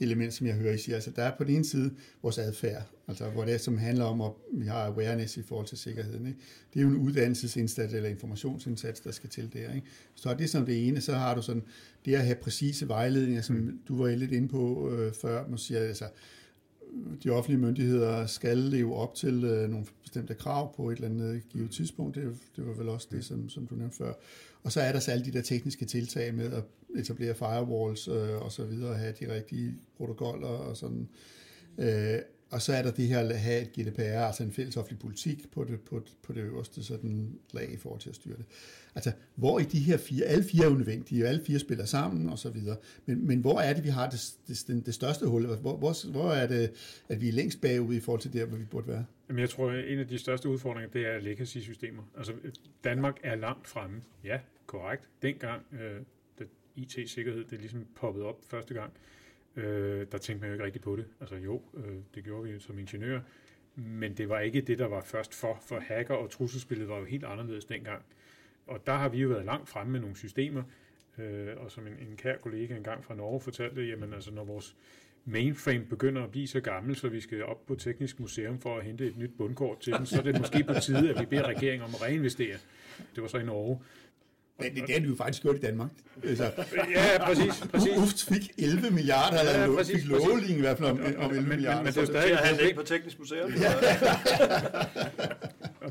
[0.00, 0.94] element, som jeg hører, I siger.
[0.94, 1.90] Altså, der er på den ene side
[2.22, 5.78] vores adfærd, altså hvor det som handler om, at vi har awareness i forhold til
[5.78, 6.26] sikkerheden.
[6.26, 6.38] Ikke?
[6.74, 9.74] Det er jo en uddannelsesindsats eller informationsindsats, der skal til der.
[9.74, 9.86] Ikke?
[10.14, 11.62] Så er det som det ene, så har du sådan
[12.04, 13.80] det at have præcise vejledninger, som mm.
[13.88, 16.04] du var lidt inde på øh, før, man siger, altså,
[17.24, 21.42] de offentlige myndigheder skal leve op til øh, nogle bestemte krav på et eller andet
[21.48, 22.14] givet tidspunkt.
[22.14, 24.12] Det, det var vel også det, som, som du nævnte før.
[24.62, 26.62] Og så er der så alle de der tekniske tiltag med at
[26.98, 31.08] etablere firewalls øh, og så videre, have de rigtige protokoller og sådan.
[31.78, 32.18] Øh,
[32.50, 35.50] og så er der det her at have et GDPR, altså en fælles offentlig politik
[35.52, 38.44] på det, på, på det øverste sådan lag i forhold til at styre det.
[38.94, 42.38] Altså, hvor i de her fire, alle fire er unødvendige, alle fire spiller sammen og
[42.38, 42.76] så videre.
[43.06, 45.46] Men, men hvor er det, vi har det, det, det største hul?
[45.46, 46.70] Hvor, hvor, hvor er det,
[47.08, 49.04] at vi er længst bagud i forhold til der, hvor vi burde være?
[49.28, 52.02] Jamen, jeg tror, at en af de største udfordringer, det er legacy-systemer.
[52.16, 52.32] Altså,
[52.84, 54.02] Danmark er langt fremme.
[54.24, 55.08] Ja, korrekt.
[55.22, 56.00] Dengang, øh,
[56.76, 58.92] IT-sikkerhed, det ligesom poppede op første gang,
[59.56, 61.06] øh, der tænkte man jo ikke rigtig på det.
[61.20, 63.20] Altså jo, øh, det gjorde vi som ingeniør,
[63.74, 67.04] men det var ikke det, der var først for, for hacker, og trusselsbilledet var jo
[67.04, 68.02] helt anderledes dengang.
[68.66, 70.62] Og der har vi jo været langt fremme med nogle systemer,
[71.18, 74.76] øh, og som en, en kær kollega engang fra Norge fortalte, jamen altså når vores
[75.24, 78.84] mainframe begynder at blive så gammel, så vi skal op på Teknisk Museum for at
[78.84, 81.46] hente et nyt bundkort til den, så er det måske på tide, at vi beder
[81.46, 82.56] regeringen om at reinvestere.
[83.14, 83.80] Det var så i Norge.
[84.58, 85.90] Men det, det har de jo faktisk gjort i Danmark.
[86.24, 86.44] Altså,
[86.90, 87.64] ja, præcis.
[87.72, 87.90] præcis.
[87.98, 91.40] UFT fik 11 milliarder, eller ja, præcis, fik lovling i hvert fald om, om 11
[91.40, 91.76] men, milliarder.
[91.76, 92.36] Men, men det er jo stadig...
[92.36, 93.52] Han ikke på Teknisk Museum.
[93.60, 93.72] Ja.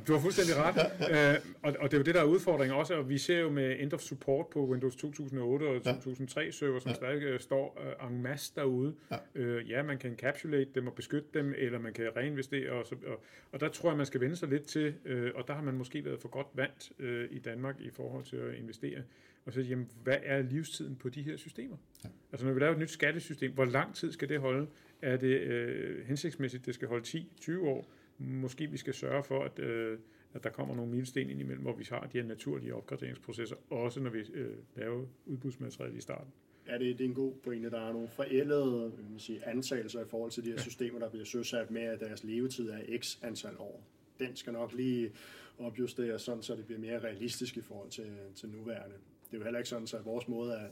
[0.08, 0.75] Du har fuldstændig ret.
[0.75, 3.49] uh, og, og det er jo det, der er udfordringen også, og vi ser jo
[3.49, 6.95] med end of support på Windows 2008 og 2003 server, som ja.
[6.95, 8.95] stadig uh, står uh, en masse derude.
[9.12, 9.58] Ja.
[9.58, 12.95] Uh, ja, man kan encapsulate dem og beskytte dem, eller man kan reinvestere, og, så,
[13.08, 15.62] og, og der tror jeg, man skal vende sig lidt til, uh, og der har
[15.62, 19.01] man måske været for godt vant uh, i Danmark i forhold til at investere.
[19.45, 21.77] Og så jamen, hvad er livstiden på de her systemer?
[22.03, 22.10] Ja.
[22.31, 24.67] Altså når vi laver et nyt skattesystem, hvor lang tid skal det holde?
[25.01, 27.91] Er det øh, hensigtsmæssigt, det skal holde 10-20 år?
[28.17, 29.99] Måske vi skal sørge for, at, øh,
[30.34, 33.99] at der kommer nogle milsten ind imellem, hvor vi har de her naturlige opgraderingsprocesser, også
[33.99, 36.32] når vi øh, laver udbudsmateriale i starten.
[36.67, 37.69] Ja, det, det er en god pointe.
[37.69, 41.25] Der er nogle forældede man sige, antagelser i forhold til de her systemer, der bliver
[41.25, 43.84] søsat med, at deres levetid er x antal år.
[44.19, 45.12] Den skal nok lige
[45.60, 48.95] opjusteres sådan, så det bliver mere realistisk i forhold til, til nuværende.
[49.25, 50.67] Det er jo heller ikke sådan, så vores måde er,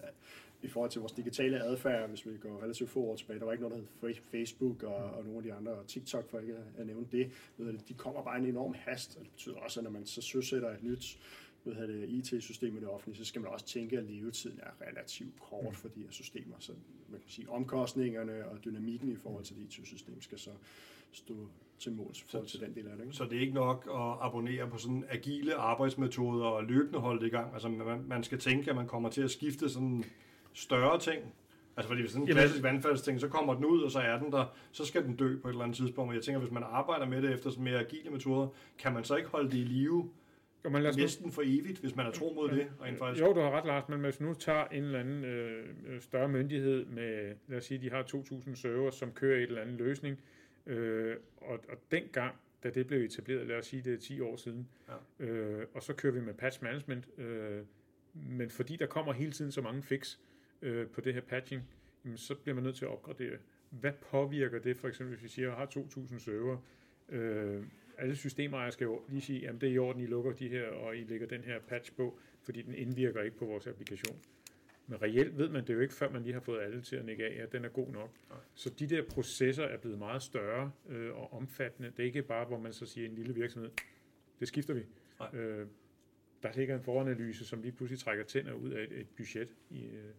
[0.63, 3.51] i forhold til vores digitale adfærd, hvis vi går relativt få år tilbage, der var
[3.51, 6.55] ikke noget, der hed Facebook og, og nogle af de andre, og TikTok for ikke
[6.77, 7.31] at nævne det,
[7.87, 10.69] de kommer bare en enorm hast, og det betyder også, at når man så søsætter
[10.69, 11.19] et nyt
[11.65, 15.75] det, IT-system i det offentlige, så skal man også tænke, at levetiden er relativt kort
[15.75, 16.55] for de her systemer.
[16.59, 16.71] Så
[17.09, 20.49] man kan sige, omkostningerne og dynamikken i forhold til det IT-system skal så
[21.11, 21.47] stå
[21.79, 23.03] til mål for til den del af det.
[23.03, 23.15] Ikke?
[23.15, 27.27] Så det er ikke nok at abonnere på sådan agile arbejdsmetoder og løbende holde det
[27.27, 27.53] i gang.
[27.53, 30.03] Altså man, man skal tænke, at man kommer til at skifte sådan
[30.53, 31.33] større ting.
[31.77, 34.31] Altså fordi hvis sådan en klassisk vandfaldsting, så kommer den ud, og så er den
[34.31, 36.09] der, så skal den dø på et eller andet tidspunkt.
[36.09, 39.03] Og jeg tænker, hvis man arbejder med det efter sådan mere agile metoder, kan man
[39.03, 40.09] så ikke holde det i live
[40.65, 42.71] jo, men lad næsten for evigt, hvis man er tro mod det.
[42.81, 43.23] Rent faktisk.
[43.23, 46.85] Jo, du har ret, Lars, men hvis nu tager en eller anden øh, større myndighed
[46.85, 50.19] med, lad os sige, de har 2.000 server, som kører et eller andet løsning,
[50.65, 54.35] øh, og, og dengang, da det blev etableret, lad os sige, det er 10 år
[54.35, 54.67] siden,
[55.19, 55.25] ja.
[55.25, 57.61] øh, og så kører vi med patch management, øh,
[58.13, 60.32] men fordi der kommer hele tiden så mange fix øh,
[60.93, 61.61] på det her patching,
[62.05, 63.37] jamen, så bliver man nødt til at opgradere.
[63.69, 66.57] Hvad påvirker det, for eksempel hvis vi siger, at jeg har 2.000 server,
[67.09, 67.63] øh,
[67.97, 70.67] alle systemejere skal jo lige sige, at det er i orden, I lukker de her,
[70.67, 74.19] og I lægger den her patch på, fordi den indvirker ikke på vores applikation.
[74.87, 77.05] Men reelt ved man det jo ikke, før man lige har fået alle til at
[77.05, 78.09] nikke af, at den er god nok.
[78.29, 78.37] Nej.
[78.53, 81.91] Så de der processer er blevet meget større øh, og omfattende.
[81.97, 83.71] Det er ikke bare, hvor man så siger, en lille virksomhed,
[84.39, 84.81] det skifter vi.
[85.33, 85.67] Øh,
[86.43, 89.85] der ligger en foranalyse, som lige pludselig trækker tænder ud af et, et budget i,
[89.85, 90.13] øh,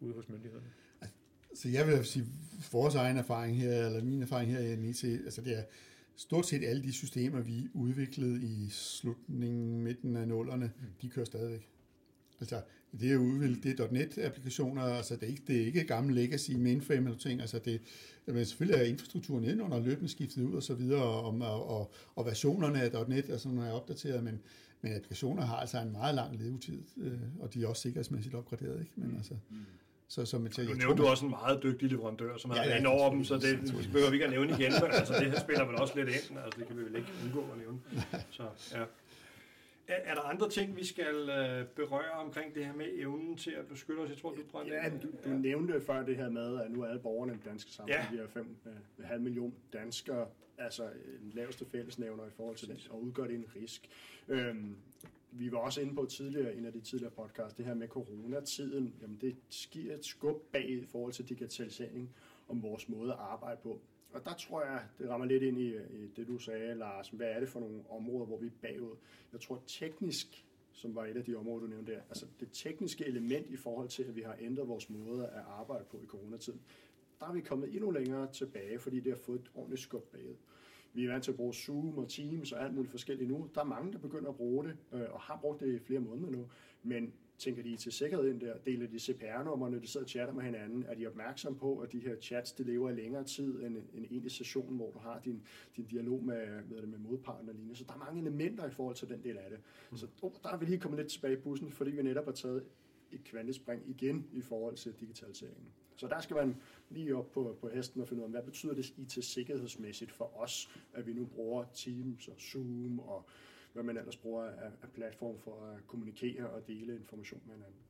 [0.00, 0.66] ude hos myndighederne.
[1.54, 2.26] Så jeg vil sige,
[2.72, 5.62] vores egen erfaring her, eller min erfaring her i NIT, altså det er,
[6.18, 10.86] stort set alle de systemer, vi udviklede i slutningen, midten af nullerne, mm.
[11.02, 11.68] de kører stadigvæk.
[12.40, 12.62] Altså,
[13.00, 16.50] det er udviklet, det er .NET-applikationer, altså det er ikke, det er ikke gamle legacy
[16.50, 17.80] mainframe eller ting, altså det,
[18.26, 22.26] men selvfølgelig er infrastrukturen indenunder løbende skiftet ud og så videre, og, og, og, og
[22.26, 24.40] versionerne af .NET er sådan er opdateret, men,
[24.82, 28.80] men applikationer har altså en meget lang levetid, øh, og de er også sikkerhedsmæssigt opgraderet,
[28.80, 28.92] ikke?
[28.96, 29.56] Men altså, mm.
[30.10, 32.88] Så, som jeg, nu nævnte du også en meget dygtig leverandør, som har ja, ja,
[32.88, 33.60] over dem, så det
[33.92, 34.72] behøver vi ikke at nævne igen.
[34.82, 37.08] Men altså, det her spiller vel også lidt ind, altså, det kan vi vel ikke
[37.24, 37.78] undgå at nævne.
[38.36, 38.42] Så,
[38.74, 38.84] ja.
[39.88, 43.50] Er, er der andre ting, vi skal øh, berøre omkring det her med evnen til
[43.50, 44.10] at beskytte os?
[44.10, 45.36] Jeg tror, du brændte Ja, du, du ja.
[45.36, 48.06] nævnte før det her med, at nu er alle borgerne i det danske samfund, ja.
[48.16, 48.26] de er
[49.06, 50.82] 5,5 øh, million danskere, altså
[51.20, 53.88] den laveste fællesnævner i forhold til det, og udgør det en risk.
[54.28, 54.76] Øhm,
[55.30, 58.94] vi var også inde på tidligere, en af de tidligere podcasts, det her med coronatiden,
[59.02, 59.36] jamen det
[59.70, 62.14] giver et skub bag i forhold til digitalisering
[62.48, 63.80] om vores måde at arbejde på.
[64.12, 67.08] Og der tror jeg, det rammer lidt ind i, i det, du sagde, Lars.
[67.08, 68.96] Hvad er det for nogle områder, hvor vi er bagud?
[69.32, 73.06] Jeg tror teknisk, som var et af de områder, du nævnte der, altså det tekniske
[73.06, 76.60] element i forhold til, at vi har ændret vores måde at arbejde på i coronatiden,
[77.20, 80.36] der er vi kommet endnu længere tilbage, fordi det har fået et ordentligt skub bagud.
[80.92, 83.50] Vi er vant til at bruge Zoom og Teams og alt muligt forskelligt nu.
[83.54, 86.00] Der er mange, der begynder at bruge det, øh, og har brugt det i flere
[86.00, 86.48] måneder nu.
[86.82, 90.42] Men tænker de til sikkerhed ind der, deler de CPR-nummerne, de sidder og chatter med
[90.42, 93.76] hinanden, er de opmærksom på, at de her chats, de lever i længere tid end
[93.94, 95.42] en egentlig session, hvor du har din,
[95.76, 97.76] din dialog med, med, med modparten og lignende.
[97.76, 99.58] Så der er mange elementer i forhold til den del af det.
[99.90, 99.96] Mm.
[99.96, 102.32] Så oh, der er vi lige kommet lidt tilbage i bussen, fordi vi netop har
[102.32, 102.64] taget
[103.12, 105.68] et kvantespring igen i forhold til digitaliseringen.
[105.96, 106.56] Så der skal man
[106.90, 110.70] lige op på, på hesten og finde ud af, hvad betyder det IT-sikkerhedsmæssigt for os,
[110.92, 113.28] at vi nu bruger Teams og Zoom og
[113.78, 117.80] hvad man ellers bruger af, af platform for at kommunikere og dele information med hinanden.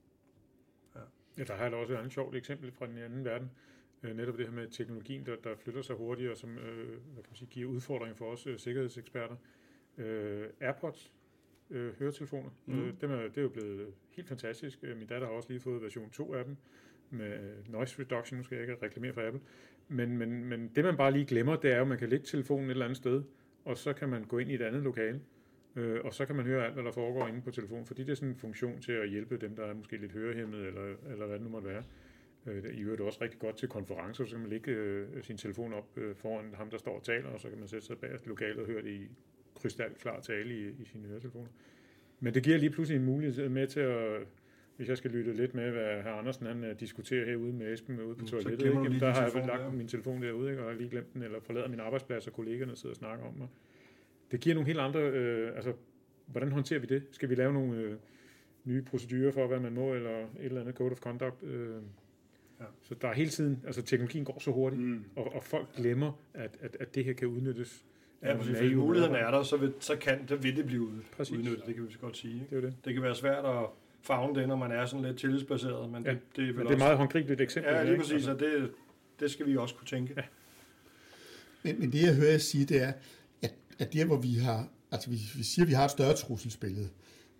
[0.94, 1.00] Ja,
[1.38, 3.50] ja der har jeg også et andet sjovt eksempel fra den anden verden.
[4.02, 7.22] Øh, netop det her med teknologien, der, der flytter sig hurtigt, og som øh, hvad
[7.22, 9.36] kan man sige, giver udfordringer for os øh, sikkerhedseksperter.
[9.98, 11.12] Øh, AirPods,
[11.70, 12.82] øh, høretelefoner, mm.
[12.82, 14.78] øh, dem er, det er jo blevet helt fantastisk.
[14.82, 16.56] Øh, min datter har også lige fået version 2 af dem,
[17.10, 19.40] med noise reduction, nu skal jeg ikke reklamere for Apple.
[19.88, 22.26] Men, men, men det man bare lige glemmer, det er jo, at man kan lægge
[22.26, 23.22] telefonen et eller andet sted,
[23.64, 25.20] og så kan man gå ind i et andet lokale,
[25.76, 28.10] øh, og så kan man høre alt, hvad der foregår inde på telefonen, fordi det
[28.10, 31.26] er sådan en funktion til at hjælpe dem, der er måske lidt hørehæmmet, eller, eller
[31.26, 31.82] hvad det nu måtte være.
[32.46, 35.72] Øh, I øvrigt også rigtig godt til konferencer, så kan man lægge øh, sin telefon
[35.72, 38.10] op øh, foran ham, der står og taler, og så kan man sætte sig bag
[38.26, 39.08] lokalet og høre det i
[39.54, 41.48] krystalklar tale i, i sine høretelefoner.
[42.20, 44.22] Men det giver lige pludselig en mulighed med til at
[44.78, 48.00] hvis jeg skal lytte lidt med, hvad herr Andersen han uh, diskuterer herude med Esben
[48.00, 48.78] ude på mm, toilettet, ikke?
[48.78, 49.70] Jamen, der har jeg lagt ja.
[49.70, 50.62] min telefon derude, ikke?
[50.62, 53.34] og har lige glemt den, eller forlader min arbejdsplads, og kollegerne sidder og snakker om
[53.34, 53.48] mig.
[54.30, 55.72] Det giver nogle helt andre, øh, altså,
[56.26, 57.02] hvordan håndterer vi det?
[57.10, 57.96] Skal vi lave nogle øh,
[58.64, 61.42] nye procedurer for, hvad man må, eller et eller andet code of conduct?
[61.42, 61.74] Øh,
[62.60, 62.64] ja.
[62.82, 65.04] Så der er hele tiden, altså teknologien går så hurtigt, mm.
[65.16, 67.84] og, og folk glemmer, at, at, at det her kan udnyttes.
[68.22, 71.36] Ja, hvis muligheden er der, så vil, så kan, det vil det blive Præcis.
[71.36, 72.34] udnyttet, det kan vi så godt sige.
[72.34, 72.46] Ikke?
[72.50, 72.74] Det, er det.
[72.84, 73.66] det kan være svært at
[74.02, 75.90] fagne det, når man er sådan lidt tillidsbaseret.
[75.90, 77.72] Men ja, det, det, er, men det er meget håndgribeligt eksempel.
[77.72, 78.32] Ja, lige præcis, altså.
[78.32, 78.70] og det,
[79.20, 80.14] det skal vi også kunne tænke.
[80.16, 80.22] Ja.
[81.62, 82.92] Men, men det, jeg hører jer sige, det er,
[83.78, 86.14] at, det, der, hvor vi har, altså vi, vi siger, at vi har et større
[86.14, 86.88] trusselsbillede.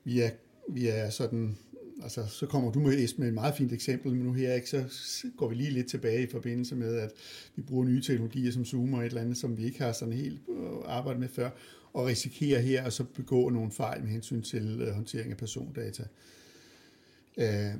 [0.05, 0.31] Vi er,
[0.69, 1.59] vi er sådan,
[2.03, 4.85] altså så kommer du med, med et meget fint eksempel, men nu her ikke, så
[5.37, 7.11] går vi lige lidt tilbage i forbindelse med, at
[7.57, 10.15] vi bruger nye teknologier som Zoom og et eller andet, som vi ikke har sådan
[10.15, 11.51] helt øh, arbejdet med før,
[11.93, 16.05] og risikerer her at så begå nogle fejl med hensyn til øh, håndtering af persondata.
[17.37, 17.75] Øh,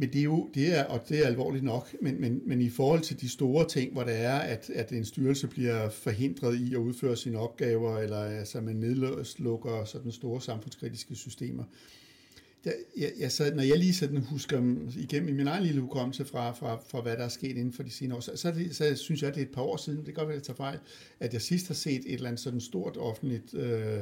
[0.00, 2.70] men det er jo, det er, og det er alvorligt nok, men, men, men i
[2.70, 6.74] forhold til de store ting, hvor det er, at, at en styrelse bliver forhindret i
[6.74, 11.64] at udføre sine opgaver, eller altså man nedlukker sådan store samfundskritiske systemer,
[12.64, 14.58] der, jeg, jeg, så, når jeg lige sådan husker
[14.96, 17.82] igennem i min egen lille hukommelse fra, fra, fra, hvad der er sket inden for
[17.82, 19.98] de senere år, så, så, det, så synes jeg, det er et par år siden,
[19.98, 20.78] det kan godt være, at jeg tager fejl,
[21.20, 24.00] at jeg sidst har set et eller andet sådan stort offentligt øh,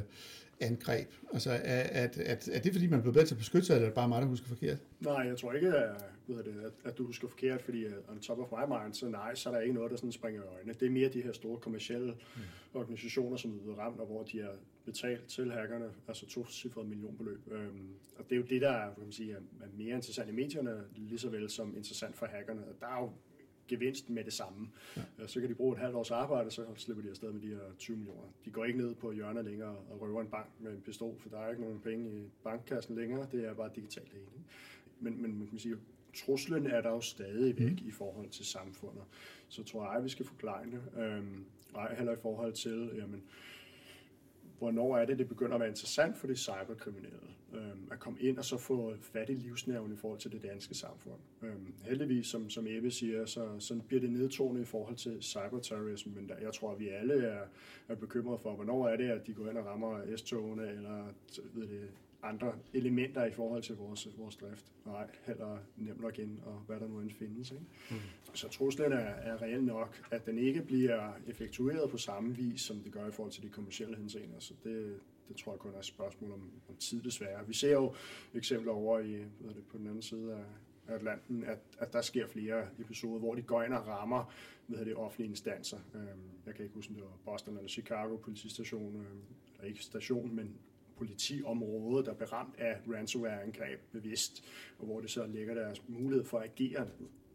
[0.60, 1.08] angreb?
[1.32, 3.74] Altså, er, er, er, er det fordi, man er blevet bedre til at beskytte sig,
[3.74, 4.78] eller er det bare mig, der husker forkert?
[5.00, 8.50] Nej, jeg tror ikke, at, at, at du husker forkert, fordi uh, on top of
[8.50, 10.74] my mind, så nej, så er der ikke noget, der sådan springer i øjnene.
[10.80, 12.42] Det er mere de her store kommersielle mm.
[12.74, 14.52] organisationer, som er blevet ramt, og hvor de har
[14.84, 17.40] betalt til hackerne, altså to cifrede millionbeløb.
[17.50, 17.88] Øhm,
[18.18, 19.38] og det er jo det, der kan man sige, er
[19.78, 22.62] mere interessant i medierne, lige så vel som interessant for hackerne.
[22.80, 23.10] Der er jo
[23.68, 24.68] gevinst med det samme.
[24.96, 25.26] Ja.
[25.26, 27.60] Så kan de bruge et halvt års arbejde, så slipper de afsted med de her
[27.78, 28.28] 20 millioner.
[28.44, 31.28] De går ikke ned på hjørnet længere og røver en bank med en pistol, for
[31.28, 33.26] der er ikke nogen penge i bankkassen længere.
[33.32, 34.20] Det er bare digitalt det
[35.00, 35.76] Men, men man kan sige,
[36.14, 37.88] truslen er der jo stadig væk mm.
[37.88, 39.02] i forhold til samfundet.
[39.48, 41.02] Så tror jeg, vi skal forklare det.
[41.02, 43.22] Øhm, ej heller i forhold til, jamen,
[44.58, 48.38] hvornår er det, det begynder at være interessant for de cyberkriminelle øh, at komme ind
[48.38, 51.18] og så få fat i livsnerven i forhold til det danske samfund.
[51.42, 56.12] Øh, heldigvis, som, som Ebbe siger, så, så bliver det nedtonet i forhold til cyberterrorisme,
[56.14, 57.42] men der, jeg tror, at vi alle er,
[57.88, 61.04] er bekymrede for, hvornår er det, at de går ind og rammer S-togene, eller
[61.54, 61.88] ved det,
[62.22, 64.72] andre elementer i forhold til vores, vores drift.
[64.86, 67.50] Nej, heller nemt login og hvad der nu end findes.
[67.50, 67.64] Ikke?
[67.90, 67.96] Mm.
[68.34, 72.76] Så truslen er, er reelt nok, at den ikke bliver effektueret på samme vis, som
[72.76, 74.38] det gør i forhold til de kommersielle henseender.
[74.38, 77.46] Så det, det tror jeg kun er et spørgsmål om, om tid desværre.
[77.46, 77.94] Vi ser jo
[78.34, 80.44] eksempler over i, hvad det, på den anden side af,
[80.88, 84.32] Atlanten, at, at der sker flere episoder, hvor de går ind og rammer
[84.66, 85.78] hvad det, offentlige instanser.
[85.94, 89.20] Øhm, jeg kan ikke huske, om det var Boston eller Chicago politistation, øhm,
[89.54, 90.56] eller ikke station, men
[90.98, 94.44] politiområde, der blev ramt af ransomware-angreb bevidst,
[94.78, 96.86] og hvor det så ligger deres mulighed for at agere.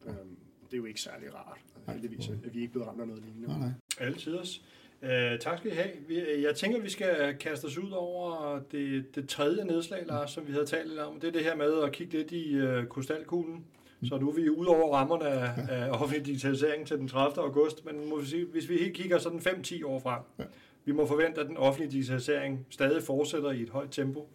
[0.07, 1.59] Øhm, det er jo ikke særlig rart.
[1.87, 3.47] Heldigvis er vi ikke blevet ramt af noget lignende.
[3.47, 3.71] Nej, nej.
[3.99, 4.59] Altid også.
[5.01, 6.41] Uh, tak skal I have.
[6.41, 10.51] Jeg tænker, vi skal kaste os ud over det, det tredje nedslag, Lars, som vi
[10.51, 11.19] havde talt lidt om.
[11.19, 13.65] Det er det her med at kigge lidt i uh, krystalkuglen.
[13.99, 14.07] Mm.
[14.07, 15.73] Så nu er vi ude over rammerne af, ja.
[15.73, 17.45] af offentlig digitalisering til den 30.
[17.45, 20.43] august, men må vi sige, hvis vi helt kigger sådan 5-10 år frem, ja.
[20.85, 24.29] Vi må forvente, at den offentlige digitalisering stadig fortsætter i et højt tempo.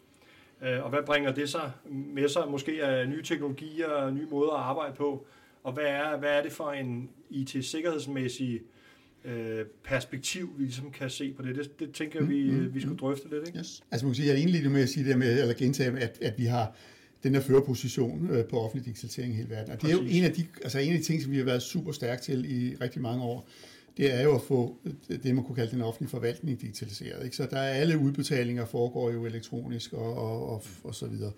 [0.63, 4.53] Uh, og hvad bringer det sig med sig måske af nye teknologier og nye måder
[4.53, 5.27] at arbejde på?
[5.63, 8.61] Og hvad er, hvad er det for en IT-sikkerhedsmæssig
[9.27, 11.57] Øh, perspektiv, vi ligesom kan se på det.
[11.57, 13.47] Det, det tænker jeg, vi, mm, vi skulle drøfte lidt.
[13.47, 13.59] Ikke?
[13.59, 13.83] Yes.
[13.91, 16.19] Altså man kan sige, jeg er egentlig med at sige det med, eller gentage, at,
[16.23, 16.77] at vi har
[17.23, 19.73] den der førerposition øh, på offentlig digitalisering i hele verden.
[19.73, 21.45] Og det er jo en af, de, altså en af de ting, som vi har
[21.45, 23.49] været super stærke til i rigtig mange år.
[23.97, 24.77] Det er jo at få
[25.09, 27.25] det, man kunne kalde den offentlige forvaltning digitaliseret.
[27.25, 27.37] Ikke?
[27.37, 31.33] Så der er alle udbetalinger foregår jo elektronisk og, og, og, og så videre.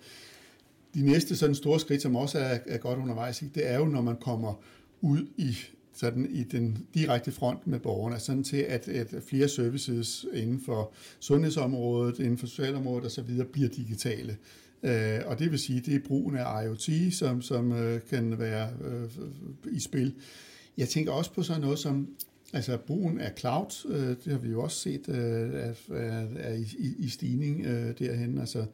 [0.93, 3.55] De næste sådan store skridt, som også er, er godt undervejs, ikke?
[3.55, 4.61] det er jo, når man kommer
[5.01, 5.57] ud i
[5.93, 10.93] sådan i den direkte front med borgerne, sådan til at, at flere services inden for
[11.19, 13.43] sundhedsområdet, inden for socialområdet osv.
[13.51, 14.37] bliver digitale.
[14.83, 18.69] Øh, og det vil sige, det er brugen af IoT, som, som øh, kan være
[18.85, 19.09] øh,
[19.71, 20.13] i spil.
[20.77, 22.07] Jeg tænker også på sådan noget som
[22.53, 25.53] Altså brugen af cloud, øh, det har vi jo også set, øh,
[25.89, 28.37] er, er i, i stigning øh, derhen.
[28.37, 28.65] Altså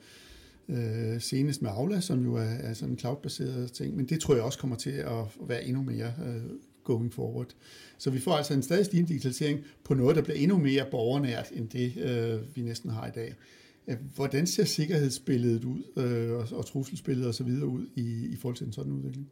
[0.70, 4.36] øh, senest med Aula, som jo er, er sådan en cloud-baseret ting, men det tror
[4.36, 6.44] jeg også kommer til at være endnu mere øh,
[6.84, 7.48] going forward.
[7.98, 11.52] Så vi får altså en stadig stigende digitalisering på noget, der bliver endnu mere borgernært
[11.52, 13.36] end det, øh, vi næsten har i dag.
[13.88, 17.48] Øh, hvordan ser sikkerhedsbilledet ud, øh, og, og trusselsbilledet osv.
[17.48, 19.30] ud i, i forhold til en sådan udvikling?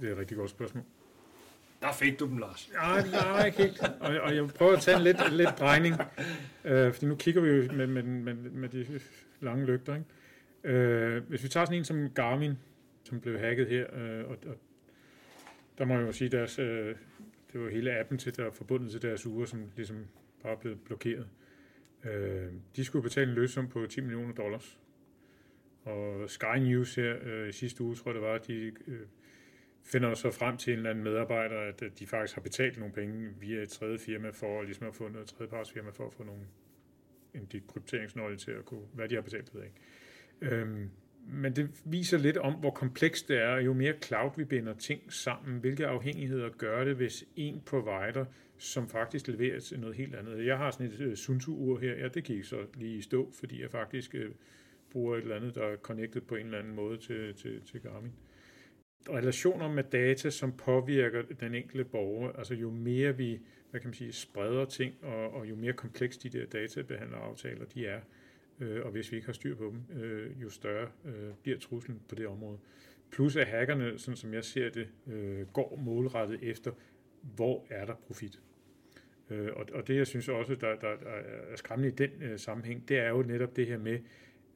[0.00, 0.84] Det er et rigtig godt spørgsmål.
[1.80, 2.70] Der fik du dem, Lars.
[2.72, 3.80] Nej, nej, ikke helt.
[4.00, 5.94] Og, og jeg prøver at tage en lidt, lidt drejning,
[6.64, 9.00] øh, fordi nu kigger vi jo med, med, med, med de
[9.40, 9.94] lange lygter.
[9.94, 10.78] Ikke?
[10.78, 12.52] Øh, hvis vi tager sådan en som Garmin,
[13.04, 14.56] som blev hacket her, øh, og, og
[15.78, 16.96] der må jeg jo sige, deres, øh,
[17.52, 20.06] det var hele appen til, der er forbundet til deres uger, som ligesom
[20.42, 21.28] bare blev blokeret.
[22.04, 24.78] Øh, de skulle betale en løsum på 10 millioner dollars.
[25.84, 29.00] Og Sky News her øh, sidste uge, tror jeg det var, de øh,
[29.84, 33.28] finder så frem til en eller anden medarbejder, at, de faktisk har betalt nogle penge
[33.40, 36.42] via et tredje firma for ligesom at få noget tredjepartsfirma for at få nogle,
[37.34, 40.56] en dekrypteringsnøgle til at kunne, hvad de har betalt, ved jeg ikke.
[40.56, 40.90] Øhm,
[41.26, 43.56] men det viser lidt om, hvor komplekst det er.
[43.56, 48.24] Jo mere cloud vi binder ting sammen, hvilke afhængigheder gør det, hvis en provider,
[48.58, 50.46] som faktisk leverer noget helt andet.
[50.46, 53.62] Jeg har sådan et uh, Suntu-ur her, ja, det gik så lige i stå, fordi
[53.62, 54.34] jeg faktisk uh,
[54.90, 57.80] bruger et eller andet, der er connected på en eller anden måde til, til, til
[57.80, 58.12] Garmin.
[59.08, 63.94] Relationer med data, som påvirker den enkelte borger, altså jo mere vi hvad kan man
[63.94, 68.00] sige, spreder ting, og, og jo mere kompleks de der databehandleraftaler de er,
[68.60, 72.00] øh, og hvis vi ikke har styr på dem, øh, jo større øh, bliver truslen
[72.08, 72.58] på det område.
[73.10, 76.72] Plus at hackerne, sådan som jeg ser det, øh, går målrettet efter,
[77.36, 78.40] hvor er der profit.
[79.30, 81.10] Øh, og, og det jeg synes også, der, der, der
[81.50, 83.98] er skræmmende i den øh, sammenhæng, det er jo netop det her med,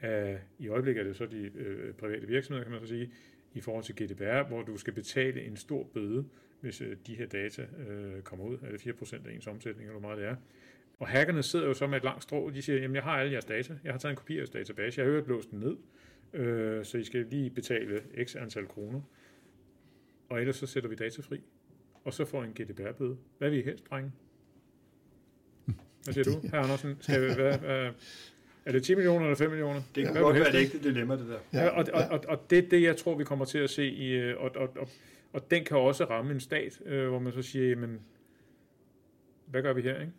[0.01, 3.11] at i øjeblikket er det så de øh, private virksomheder, kan man så sige,
[3.55, 6.25] i forhold til GDPR, hvor du skal betale en stor bøde,
[6.61, 8.59] hvis øh, de her data øh, kommer ud.
[8.63, 10.37] Er det 4% af ens omsætning, eller hvor meget det er?
[10.99, 13.11] Og hackerne sidder jo så med et langt strå, og de siger, jamen jeg har
[13.11, 15.51] alle jeres data, jeg har taget en kopi af jeres database, jeg har hørt låst
[15.51, 15.77] den ned,
[16.33, 19.01] øh, så I skal lige betale x antal kroner.
[20.29, 21.41] Og ellers så sætter vi data fri,
[22.05, 23.17] og så får en GDPR-bøde.
[23.39, 24.13] Hvad vil I helst, drenge?
[26.05, 26.97] Hvad siger du, herr Andersen?
[27.01, 27.91] Skal vi, hvad, hvad,
[28.67, 29.83] er det 10 millioner eller 5 millioner?
[29.95, 31.61] Det kan godt være et ægte dilemma, det der.
[31.61, 33.87] Ja, og, og, og, og det er det, jeg tror, vi kommer til at se.
[33.87, 34.89] I, øh, og, og, og,
[35.33, 38.01] og den kan også ramme en stat, øh, hvor man så siger, jamen,
[39.47, 40.13] hvad gør vi her, ikke?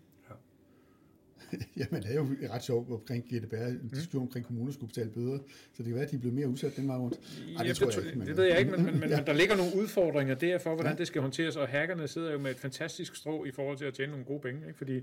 [1.77, 3.89] Jamen, det er jo ret sjovt omkring GDPR, en mm.
[3.89, 5.37] diskussion omkring kommuner skulle betale bøder,
[5.73, 7.19] så det kan være, at de bliver mere udsat den vej rundt.
[7.57, 9.23] Ej, det, ja, tror jeg ikke, men, det ved jeg ikke, men, men, men ja.
[9.25, 10.97] der ligger nogle udfordringer der for, hvordan ja.
[10.97, 13.93] det skal håndteres, og hackerne sidder jo med et fantastisk strå i forhold til at
[13.93, 14.77] tjene nogle gode penge, ikke?
[14.77, 14.93] fordi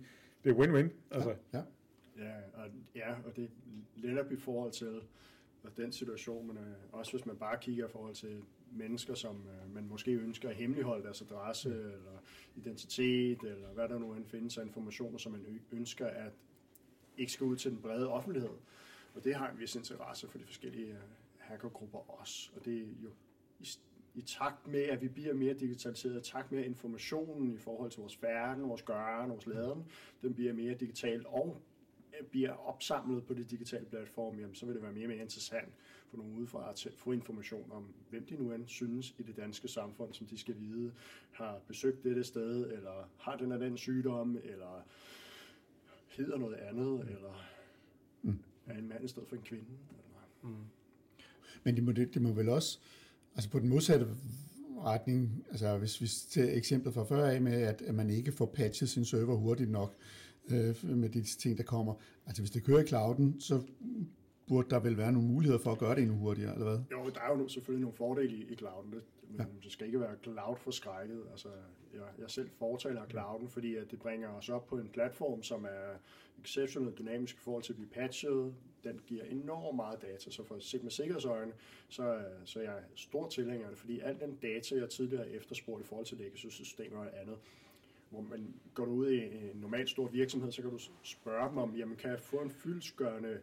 [0.45, 0.89] det er win-win.
[1.11, 1.35] Altså.
[1.53, 1.59] Ja.
[1.59, 1.63] Ja.
[2.19, 3.49] Ja, og, ja, og det er
[4.07, 5.03] netop i forhold til
[5.77, 8.43] den situation, men øh, også hvis man bare kigger i forhold til
[8.73, 11.75] mennesker, som øh, man måske ønsker at hemmeligholde deres adresse, mm.
[11.75, 12.23] eller
[12.57, 16.33] identitet, eller hvad der nu end findes af informationer, som man ønsker at
[17.19, 18.51] ikke skal ud til den brede offentlighed.
[19.15, 20.99] Og det har en vis interesse for de forskellige øh,
[21.39, 22.51] hackergrupper også.
[22.57, 23.11] Og det er jo
[23.61, 23.69] i,
[24.15, 27.91] i takt med, at vi bliver mere digitaliseret, i takt med, at informationen i forhold
[27.91, 29.85] til vores færden, vores gøren, vores laden,
[30.23, 31.63] den bliver mere digital og
[32.31, 35.73] bliver opsamlet på de digitale platforme, jamen, så vil det være mere og mere interessant
[36.11, 39.69] for nogen udefra at få information om, hvem de nu end synes i det danske
[39.69, 40.93] samfund, som de skal vide,
[41.31, 44.87] har besøgt dette sted, eller har den af den sygdom, eller
[46.09, 47.45] hedder noget andet, eller
[48.23, 48.39] mm.
[48.67, 49.71] er en mand i stedet for en kvinde.
[49.91, 50.53] Eller...
[50.55, 50.65] Mm.
[51.65, 52.79] Men det må, det, det må vel også,
[53.35, 54.07] altså på den modsatte
[54.79, 58.47] retning, altså hvis vi tager eksemplet fra før af med, at, at man ikke får
[58.47, 59.97] patchet sin server hurtigt nok
[60.51, 61.95] øh, med de ting, der kommer.
[62.27, 63.63] Altså hvis det kører i clouden, så
[64.47, 66.79] burde der vel være nogle muligheder for at gøre det endnu hurtigere, eller hvad?
[66.93, 69.45] Jo, der er jo selvfølgelig nogle fordele i, i clouden, det, men ja.
[69.63, 71.23] det skal ikke være cloud forskrækket.
[71.31, 71.49] Altså,
[71.95, 75.43] jeg, jeg selv fortaler af clouden, fordi at det bringer os op på en platform,
[75.43, 75.99] som er
[76.41, 78.55] exceptionelt dynamisk i forhold til at blive patchet.
[78.85, 81.53] Den giver enormt meget data, så for set med sikkerhedsøjne,
[81.89, 85.85] så, så jeg er stor tilhænger af det, fordi al den data, jeg tidligere efterspurgt
[85.85, 87.37] i forhold til legacy-systemer og andet,
[88.13, 91.77] hvor man går ud i en normalt stor virksomhed, så kan du spørge dem om,
[91.77, 93.41] jamen kan jeg få en fyldsgørende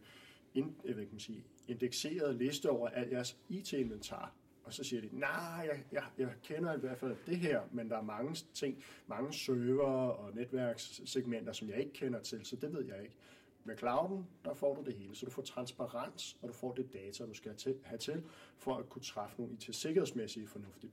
[0.54, 4.34] ind, jeg ved, kan man sige, indekseret liste over al jeres IT-inventar.
[4.64, 7.88] Og så siger de, nej, jeg, jeg, jeg kender i hvert fald det her, men
[7.88, 12.72] der er mange ting, mange server og netværkssegmenter, som jeg ikke kender til, så det
[12.72, 13.14] ved jeg ikke.
[13.64, 16.92] Med clouden, der får du det hele, så du får transparens, og du får det
[16.92, 18.22] data, du skal have til,
[18.58, 20.92] for at kunne træffe nogle IT-sikkerhedsmæssige fornuftige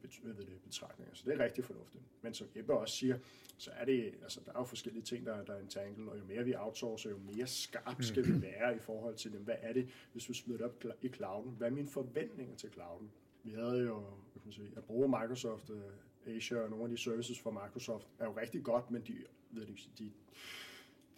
[0.63, 1.15] betragtninger.
[1.15, 2.03] Så det er rigtig fornuftigt.
[2.21, 3.17] Men som Ebbe også siger,
[3.57, 6.23] så er det, altså der er jo forskellige ting, der, der er entangled, og jo
[6.23, 9.41] mere vi outsourcer, jo mere skarp skal vi være i forhold til dem.
[9.41, 11.51] Hvad er det, hvis vi smider det op i clouden?
[11.57, 13.11] Hvad er mine forventninger til clouden?
[13.43, 14.03] Vi havde jo,
[14.35, 18.07] jeg kan sige, at bruge Microsoft uh, Azure og nogle af de services fra Microsoft
[18.19, 19.13] er jo rigtig godt, men de,
[19.51, 20.11] ved de, de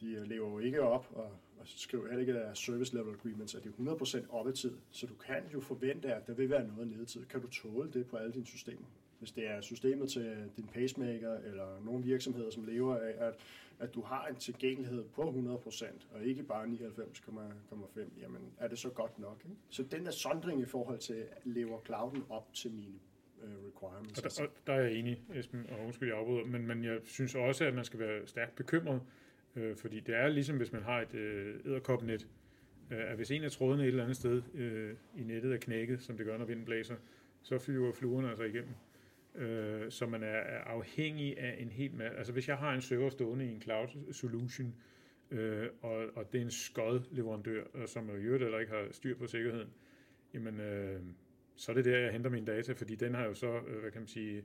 [0.02, 3.56] de øh, lever jo ikke op, og, og skriver heller ikke deres service level agreements,
[3.56, 4.74] at det er 100% op i tid.
[4.92, 7.26] Så du kan jo forvente, at der vil være noget nedetid.
[7.26, 8.86] Kan du tåle det på alle dine systemer?
[9.20, 13.34] Hvis det er systemet til din pacemaker, eller nogle virksomheder, som lever af, at,
[13.80, 15.22] at du har en tilgængelighed på
[15.68, 19.42] 100%, og ikke bare 99,5, jamen er det så godt nok?
[19.46, 19.56] Ikke?
[19.70, 23.00] Så den der sondring i forhold til, lever clouden op til mine
[23.44, 24.20] øh, requirements?
[24.20, 27.00] Og der, og der er jeg enig, Esben, og undskyld, jeg afbryder, men, men jeg
[27.04, 29.02] synes også, at man skal være stærkt bekymret,
[29.56, 32.28] Øh, fordi det er ligesom, hvis man har et øh, æderkopnet,
[32.92, 36.02] øh, at hvis en af trådene et eller andet sted øh, i nettet er knækket,
[36.02, 36.96] som det gør, når vinden blæser,
[37.42, 38.74] så flyver fluerne altså igennem.
[39.36, 42.18] Øh, så man er, afhængig af en helt masse.
[42.18, 44.76] Altså hvis jeg har en server stående i en cloud solution,
[45.32, 49.18] øh, og, og det er en skod leverandør, øh, som jo eller ikke har styr
[49.18, 49.70] på sikkerheden,
[50.34, 51.02] jamen øh,
[51.56, 53.92] så er det der, jeg henter mine data, fordi den har jo så, øh, hvad
[53.92, 54.44] kan man sige,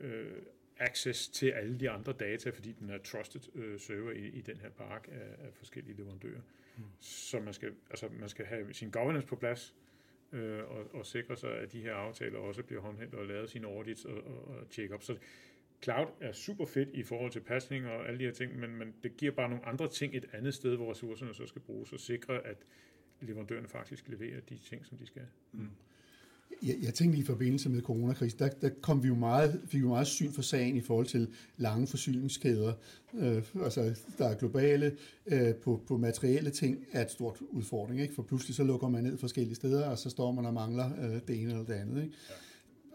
[0.00, 0.32] øh,
[0.78, 4.56] access til alle de andre data, fordi den er trusted øh, server i, i den
[4.56, 6.40] her park af, af forskellige leverandører.
[6.76, 6.84] Mm.
[7.00, 9.74] Så man skal, altså, man skal have sin governance på plads,
[10.32, 13.66] øh, og, og sikre sig, at de her aftaler også bliver håndhævet og lavet sine
[13.66, 15.02] audits og, og, og check-up.
[15.02, 15.16] Så
[15.82, 18.94] cloud er super fedt i forhold til pasning og alle de her ting, men, men
[19.02, 22.00] det giver bare nogle andre ting et andet sted, hvor ressourcerne så skal bruges, og
[22.00, 22.56] sikre, at
[23.20, 25.26] leverandørerne faktisk leverer de ting, som de skal.
[25.52, 25.70] Mm.
[26.62, 29.78] Jeg, jeg tænkte i forbindelse med coronakrisen, der, der kom vi jo meget, fik vi
[29.78, 32.72] jo meget syn for sagen i forhold til lange forsyningskæder.
[33.14, 34.96] Øh, altså, der er globale
[35.26, 38.14] øh, på, på materielle ting er et stort udfordring, ikke?
[38.14, 41.20] for pludselig så lukker man ned forskellige steder, og så står man og mangler øh,
[41.28, 42.02] det ene eller det andet.
[42.02, 42.14] Ikke?
[42.30, 42.34] Ja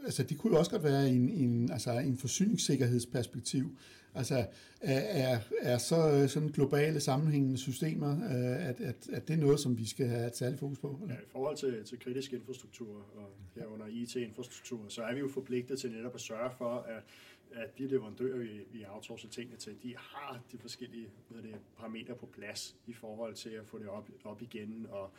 [0.06, 3.78] altså det kunne jo også godt være en, en, altså en forsyningssikkerhedsperspektiv.
[4.16, 4.46] Altså
[4.82, 9.60] er, er så øh, sådan globale sammenhængende systemer, øh, at, at, at det er noget,
[9.60, 11.00] som vi skal have et særligt fokus på?
[11.02, 11.16] Eller?
[11.16, 15.80] Ja, i forhold til, til kritisk infrastruktur og herunder IT-infrastruktur, så er vi jo forpligtet
[15.80, 17.04] til netop at sørge for, at,
[17.52, 22.16] at de leverandører, vi, vi outsourcer tingene til, de har de forskellige hvad det, parametre
[22.16, 25.12] på plads i forhold til at få det op, op igen og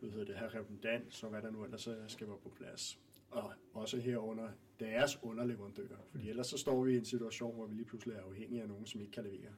[0.00, 2.98] hvad det, have redundans og hvad der nu ellers øh, skal være på plads
[3.30, 4.48] og også herunder
[4.80, 5.98] deres underleverandører.
[6.10, 6.30] Fordi mm.
[6.30, 8.86] ellers så står vi i en situation, hvor vi lige pludselig er afhængige af nogen,
[8.86, 9.52] som ikke kan levere.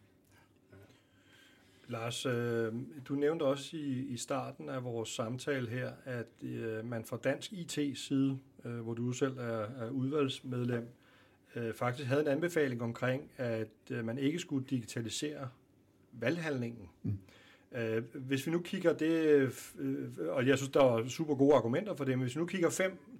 [0.73, 0.77] Ja.
[1.89, 2.75] Lars, øh,
[3.09, 7.53] du nævnte også i, i starten af vores samtale her, at øh, man fra dansk
[7.53, 10.89] IT-side, øh, hvor du selv er, er udvalgsmedlem,
[11.55, 15.49] øh, faktisk havde en anbefaling omkring, at øh, man ikke skulle digitalisere
[16.13, 16.89] valghandlingen.
[17.03, 17.19] Mm.
[17.77, 19.13] Øh, hvis vi nu kigger det,
[19.79, 22.47] øh, og jeg synes, der er super gode argumenter for det, men hvis vi nu
[22.47, 22.69] kigger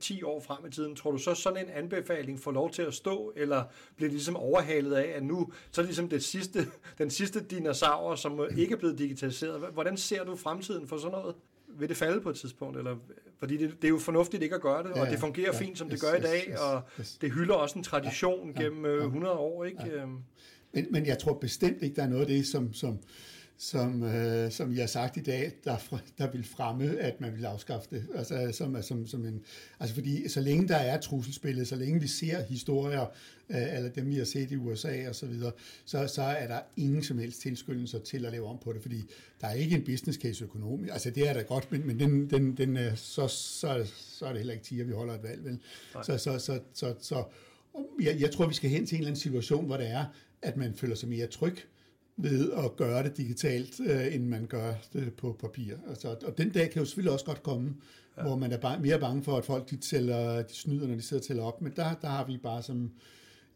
[0.01, 2.95] 5-10 år frem i tiden, tror du så sådan en anbefaling får lov til at
[2.95, 3.65] stå, eller
[3.97, 6.67] bliver det ligesom overhalet af, at nu så er det ligesom det sidste,
[6.99, 9.61] den sidste dinosaur, som ikke er blevet digitaliseret.
[9.73, 11.35] Hvordan ser du fremtiden for sådan noget?
[11.79, 12.79] Vil det falde på et tidspunkt?
[12.79, 12.97] Eller,
[13.39, 15.59] fordi det, det er jo fornuftigt ikke at gøre det, ja, og det fungerer ja,
[15.59, 17.19] fint, som yes, det gør i dag, yes, yes, og yes.
[17.21, 19.65] det hylder også en tradition ja, gennem ja, 100 øh, år.
[19.65, 19.83] Ikke?
[19.87, 20.07] Ja.
[20.73, 22.99] Men, men jeg tror bestemt ikke, der er noget af det, som, som
[23.63, 27.45] som, øh, som jeg har sagt i dag, der, der vil fremme, at man vil
[27.45, 28.07] afskaffe det.
[28.15, 29.43] Altså, som, som, som en,
[29.81, 33.07] altså fordi så længe der er trusselsbillede, så længe vi ser historier,
[33.51, 35.53] øh, eller dem vi har set i USA og så videre,
[35.85, 39.03] så, så er der ingen som helst tilskyndelser til at lave om på det, fordi
[39.41, 40.93] der er ikke en business case økonomisk.
[40.93, 44.39] Altså det er da godt, men, men den, den, den, så, så, så er det
[44.39, 45.59] heller ikke tiger, vi holder et valg, vel?
[46.05, 47.25] Så, så, så, så, så
[48.03, 50.05] jeg, jeg tror, vi skal hen til en eller anden situation, hvor det er,
[50.43, 51.59] at man føler sig mere tryg,
[52.23, 55.75] ved at gøre det digitalt, øh, end man gør det på papir.
[55.89, 57.75] Altså, og den dag kan jo selvfølgelig også godt komme,
[58.17, 58.23] ja.
[58.23, 61.03] hvor man er bare, mere bange for, at folk de, tæller, de snyder, når de
[61.03, 61.61] sidder og tæller op.
[61.63, 62.91] Men der, der har vi bare som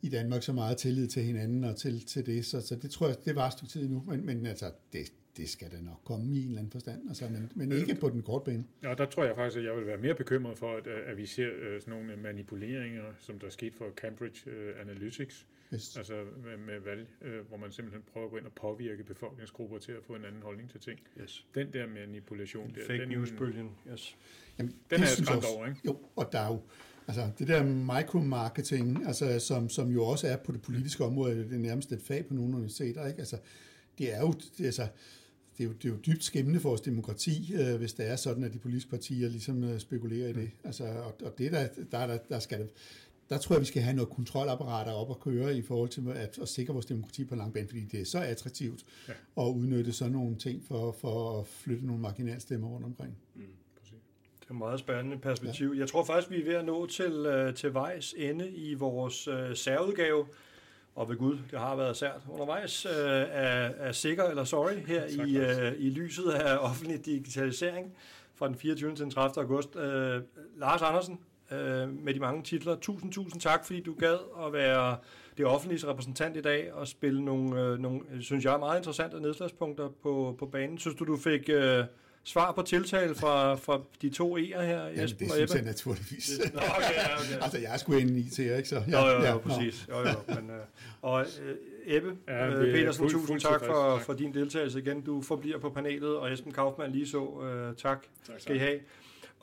[0.02, 3.06] i Danmark så meget tillid til hinanden og til, til det, så, så det tror
[3.06, 4.02] jeg, det var et stykke tid nu.
[4.06, 7.24] Men, men altså, det, det skal da nok komme i en eller anden forstand, altså,
[7.28, 8.64] men, men ikke på den korte bane.
[8.82, 11.26] Ja, der tror jeg faktisk, at jeg vil være mere bekymret for, at, at vi
[11.26, 15.96] ser uh, sådan nogle manipuleringer, som der er sket for Cambridge uh, Analytics, yes.
[15.96, 16.14] altså
[16.44, 19.92] med, med valg, uh, hvor man simpelthen prøver at gå ind og påvirke befolkningsgrupper til
[19.92, 21.00] at få en anden holdning til ting.
[21.22, 21.46] Yes.
[21.54, 24.16] Den der manipulation, der, Fake den, news-bølgen, yes.
[24.58, 25.80] Jamen, den er skræmt over, ikke?
[25.84, 26.60] Jo, og der er jo,
[27.08, 31.52] Altså det der micromarketing, altså, som, som jo også er på det politiske område, det
[31.52, 33.18] er nærmest et fag på nogle universiteter, ikke?
[33.18, 33.38] Altså,
[33.98, 34.88] det er jo, det, altså,
[35.58, 38.16] det er, jo, det er jo dybt skæmmende for vores demokrati, øh, hvis det er
[38.16, 40.50] sådan, at de politiske partier ligesom øh, spekulerer i det.
[40.64, 42.70] Altså, og, og det der, der, der, der skal det,
[43.30, 46.38] der tror jeg, vi skal have noget kontrolapparater op at køre i forhold til at,
[46.38, 49.12] at sikre vores demokrati på lang bane, fordi det er så attraktivt ja.
[49.42, 53.16] at udnytte sådan nogle ting for, for at flytte nogle marginalstemmer rundt omkring.
[53.34, 53.42] Mm.
[54.40, 55.72] Det er et meget spændende perspektiv.
[55.72, 55.78] Ja.
[55.78, 59.28] Jeg tror faktisk, vi er ved at nå til, øh, til vejs ende i vores
[59.28, 60.26] øh, særudgave
[60.94, 65.04] og ved Gud, det har været sært undervejs, øh, er, er sikker eller sorry her
[65.04, 67.92] i, øh, i lyset af offentlig digitalisering
[68.34, 68.94] fra den 24.
[68.94, 69.44] til den 30.
[69.44, 69.76] august.
[69.76, 70.22] Øh,
[70.56, 71.18] Lars Andersen,
[71.52, 74.96] øh, med de mange titler, tusind, tusind tak, fordi du gad at være
[75.36, 79.88] det offentlige repræsentant i dag og spille nogle, øh, nogle synes jeg, meget interessante nedslagspunkter
[80.02, 80.78] på, på banen.
[80.78, 81.48] Synes du, du fik...
[81.48, 81.84] Øh,
[82.24, 86.40] svar på tiltale fra, fra de to E'er her, Jamen, Jesper det synes jeg naturligvis.
[86.54, 87.42] Nå, okay, ja, okay.
[87.44, 88.82] altså, jeg er sgu en IT, ikke så?
[88.88, 89.86] Ja, jo, jo, jo, ja, præcis.
[89.88, 90.56] Jo, jo, men, øh,
[91.02, 95.00] og øh, Ebbe ja, øh, Petersen, fuld, tusind fuld tak for, for din deltagelse igen.
[95.00, 97.42] Du forbliver på panelet, og Esben Kaufmann lige så.
[97.42, 98.80] Øh, tak, tak skal I have.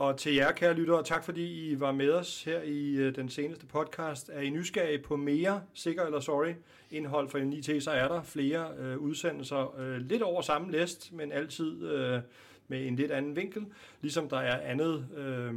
[0.01, 3.29] Og til jer, kære lyttere, tak fordi I var med os her i øh, den
[3.29, 4.29] seneste podcast.
[4.33, 6.53] Er I nysgerrige på mere, sikker eller sorry,
[6.91, 9.79] indhold for NIT, så er der flere øh, udsendelser.
[9.79, 11.87] Øh, lidt over samme læst, men altid...
[11.87, 12.21] Øh,
[12.67, 13.65] med en lidt anden vinkel,
[14.01, 15.53] ligesom der er andet øh,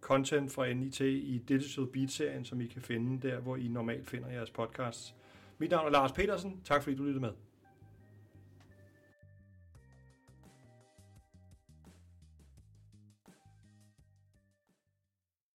[0.00, 4.30] content fra NIT i Digital Beat-serien, som I kan finde der, hvor I normalt finder
[4.30, 5.14] jeres podcasts.
[5.58, 6.60] Mit navn er Lars Petersen.
[6.64, 7.30] Tak fordi du lyttede med.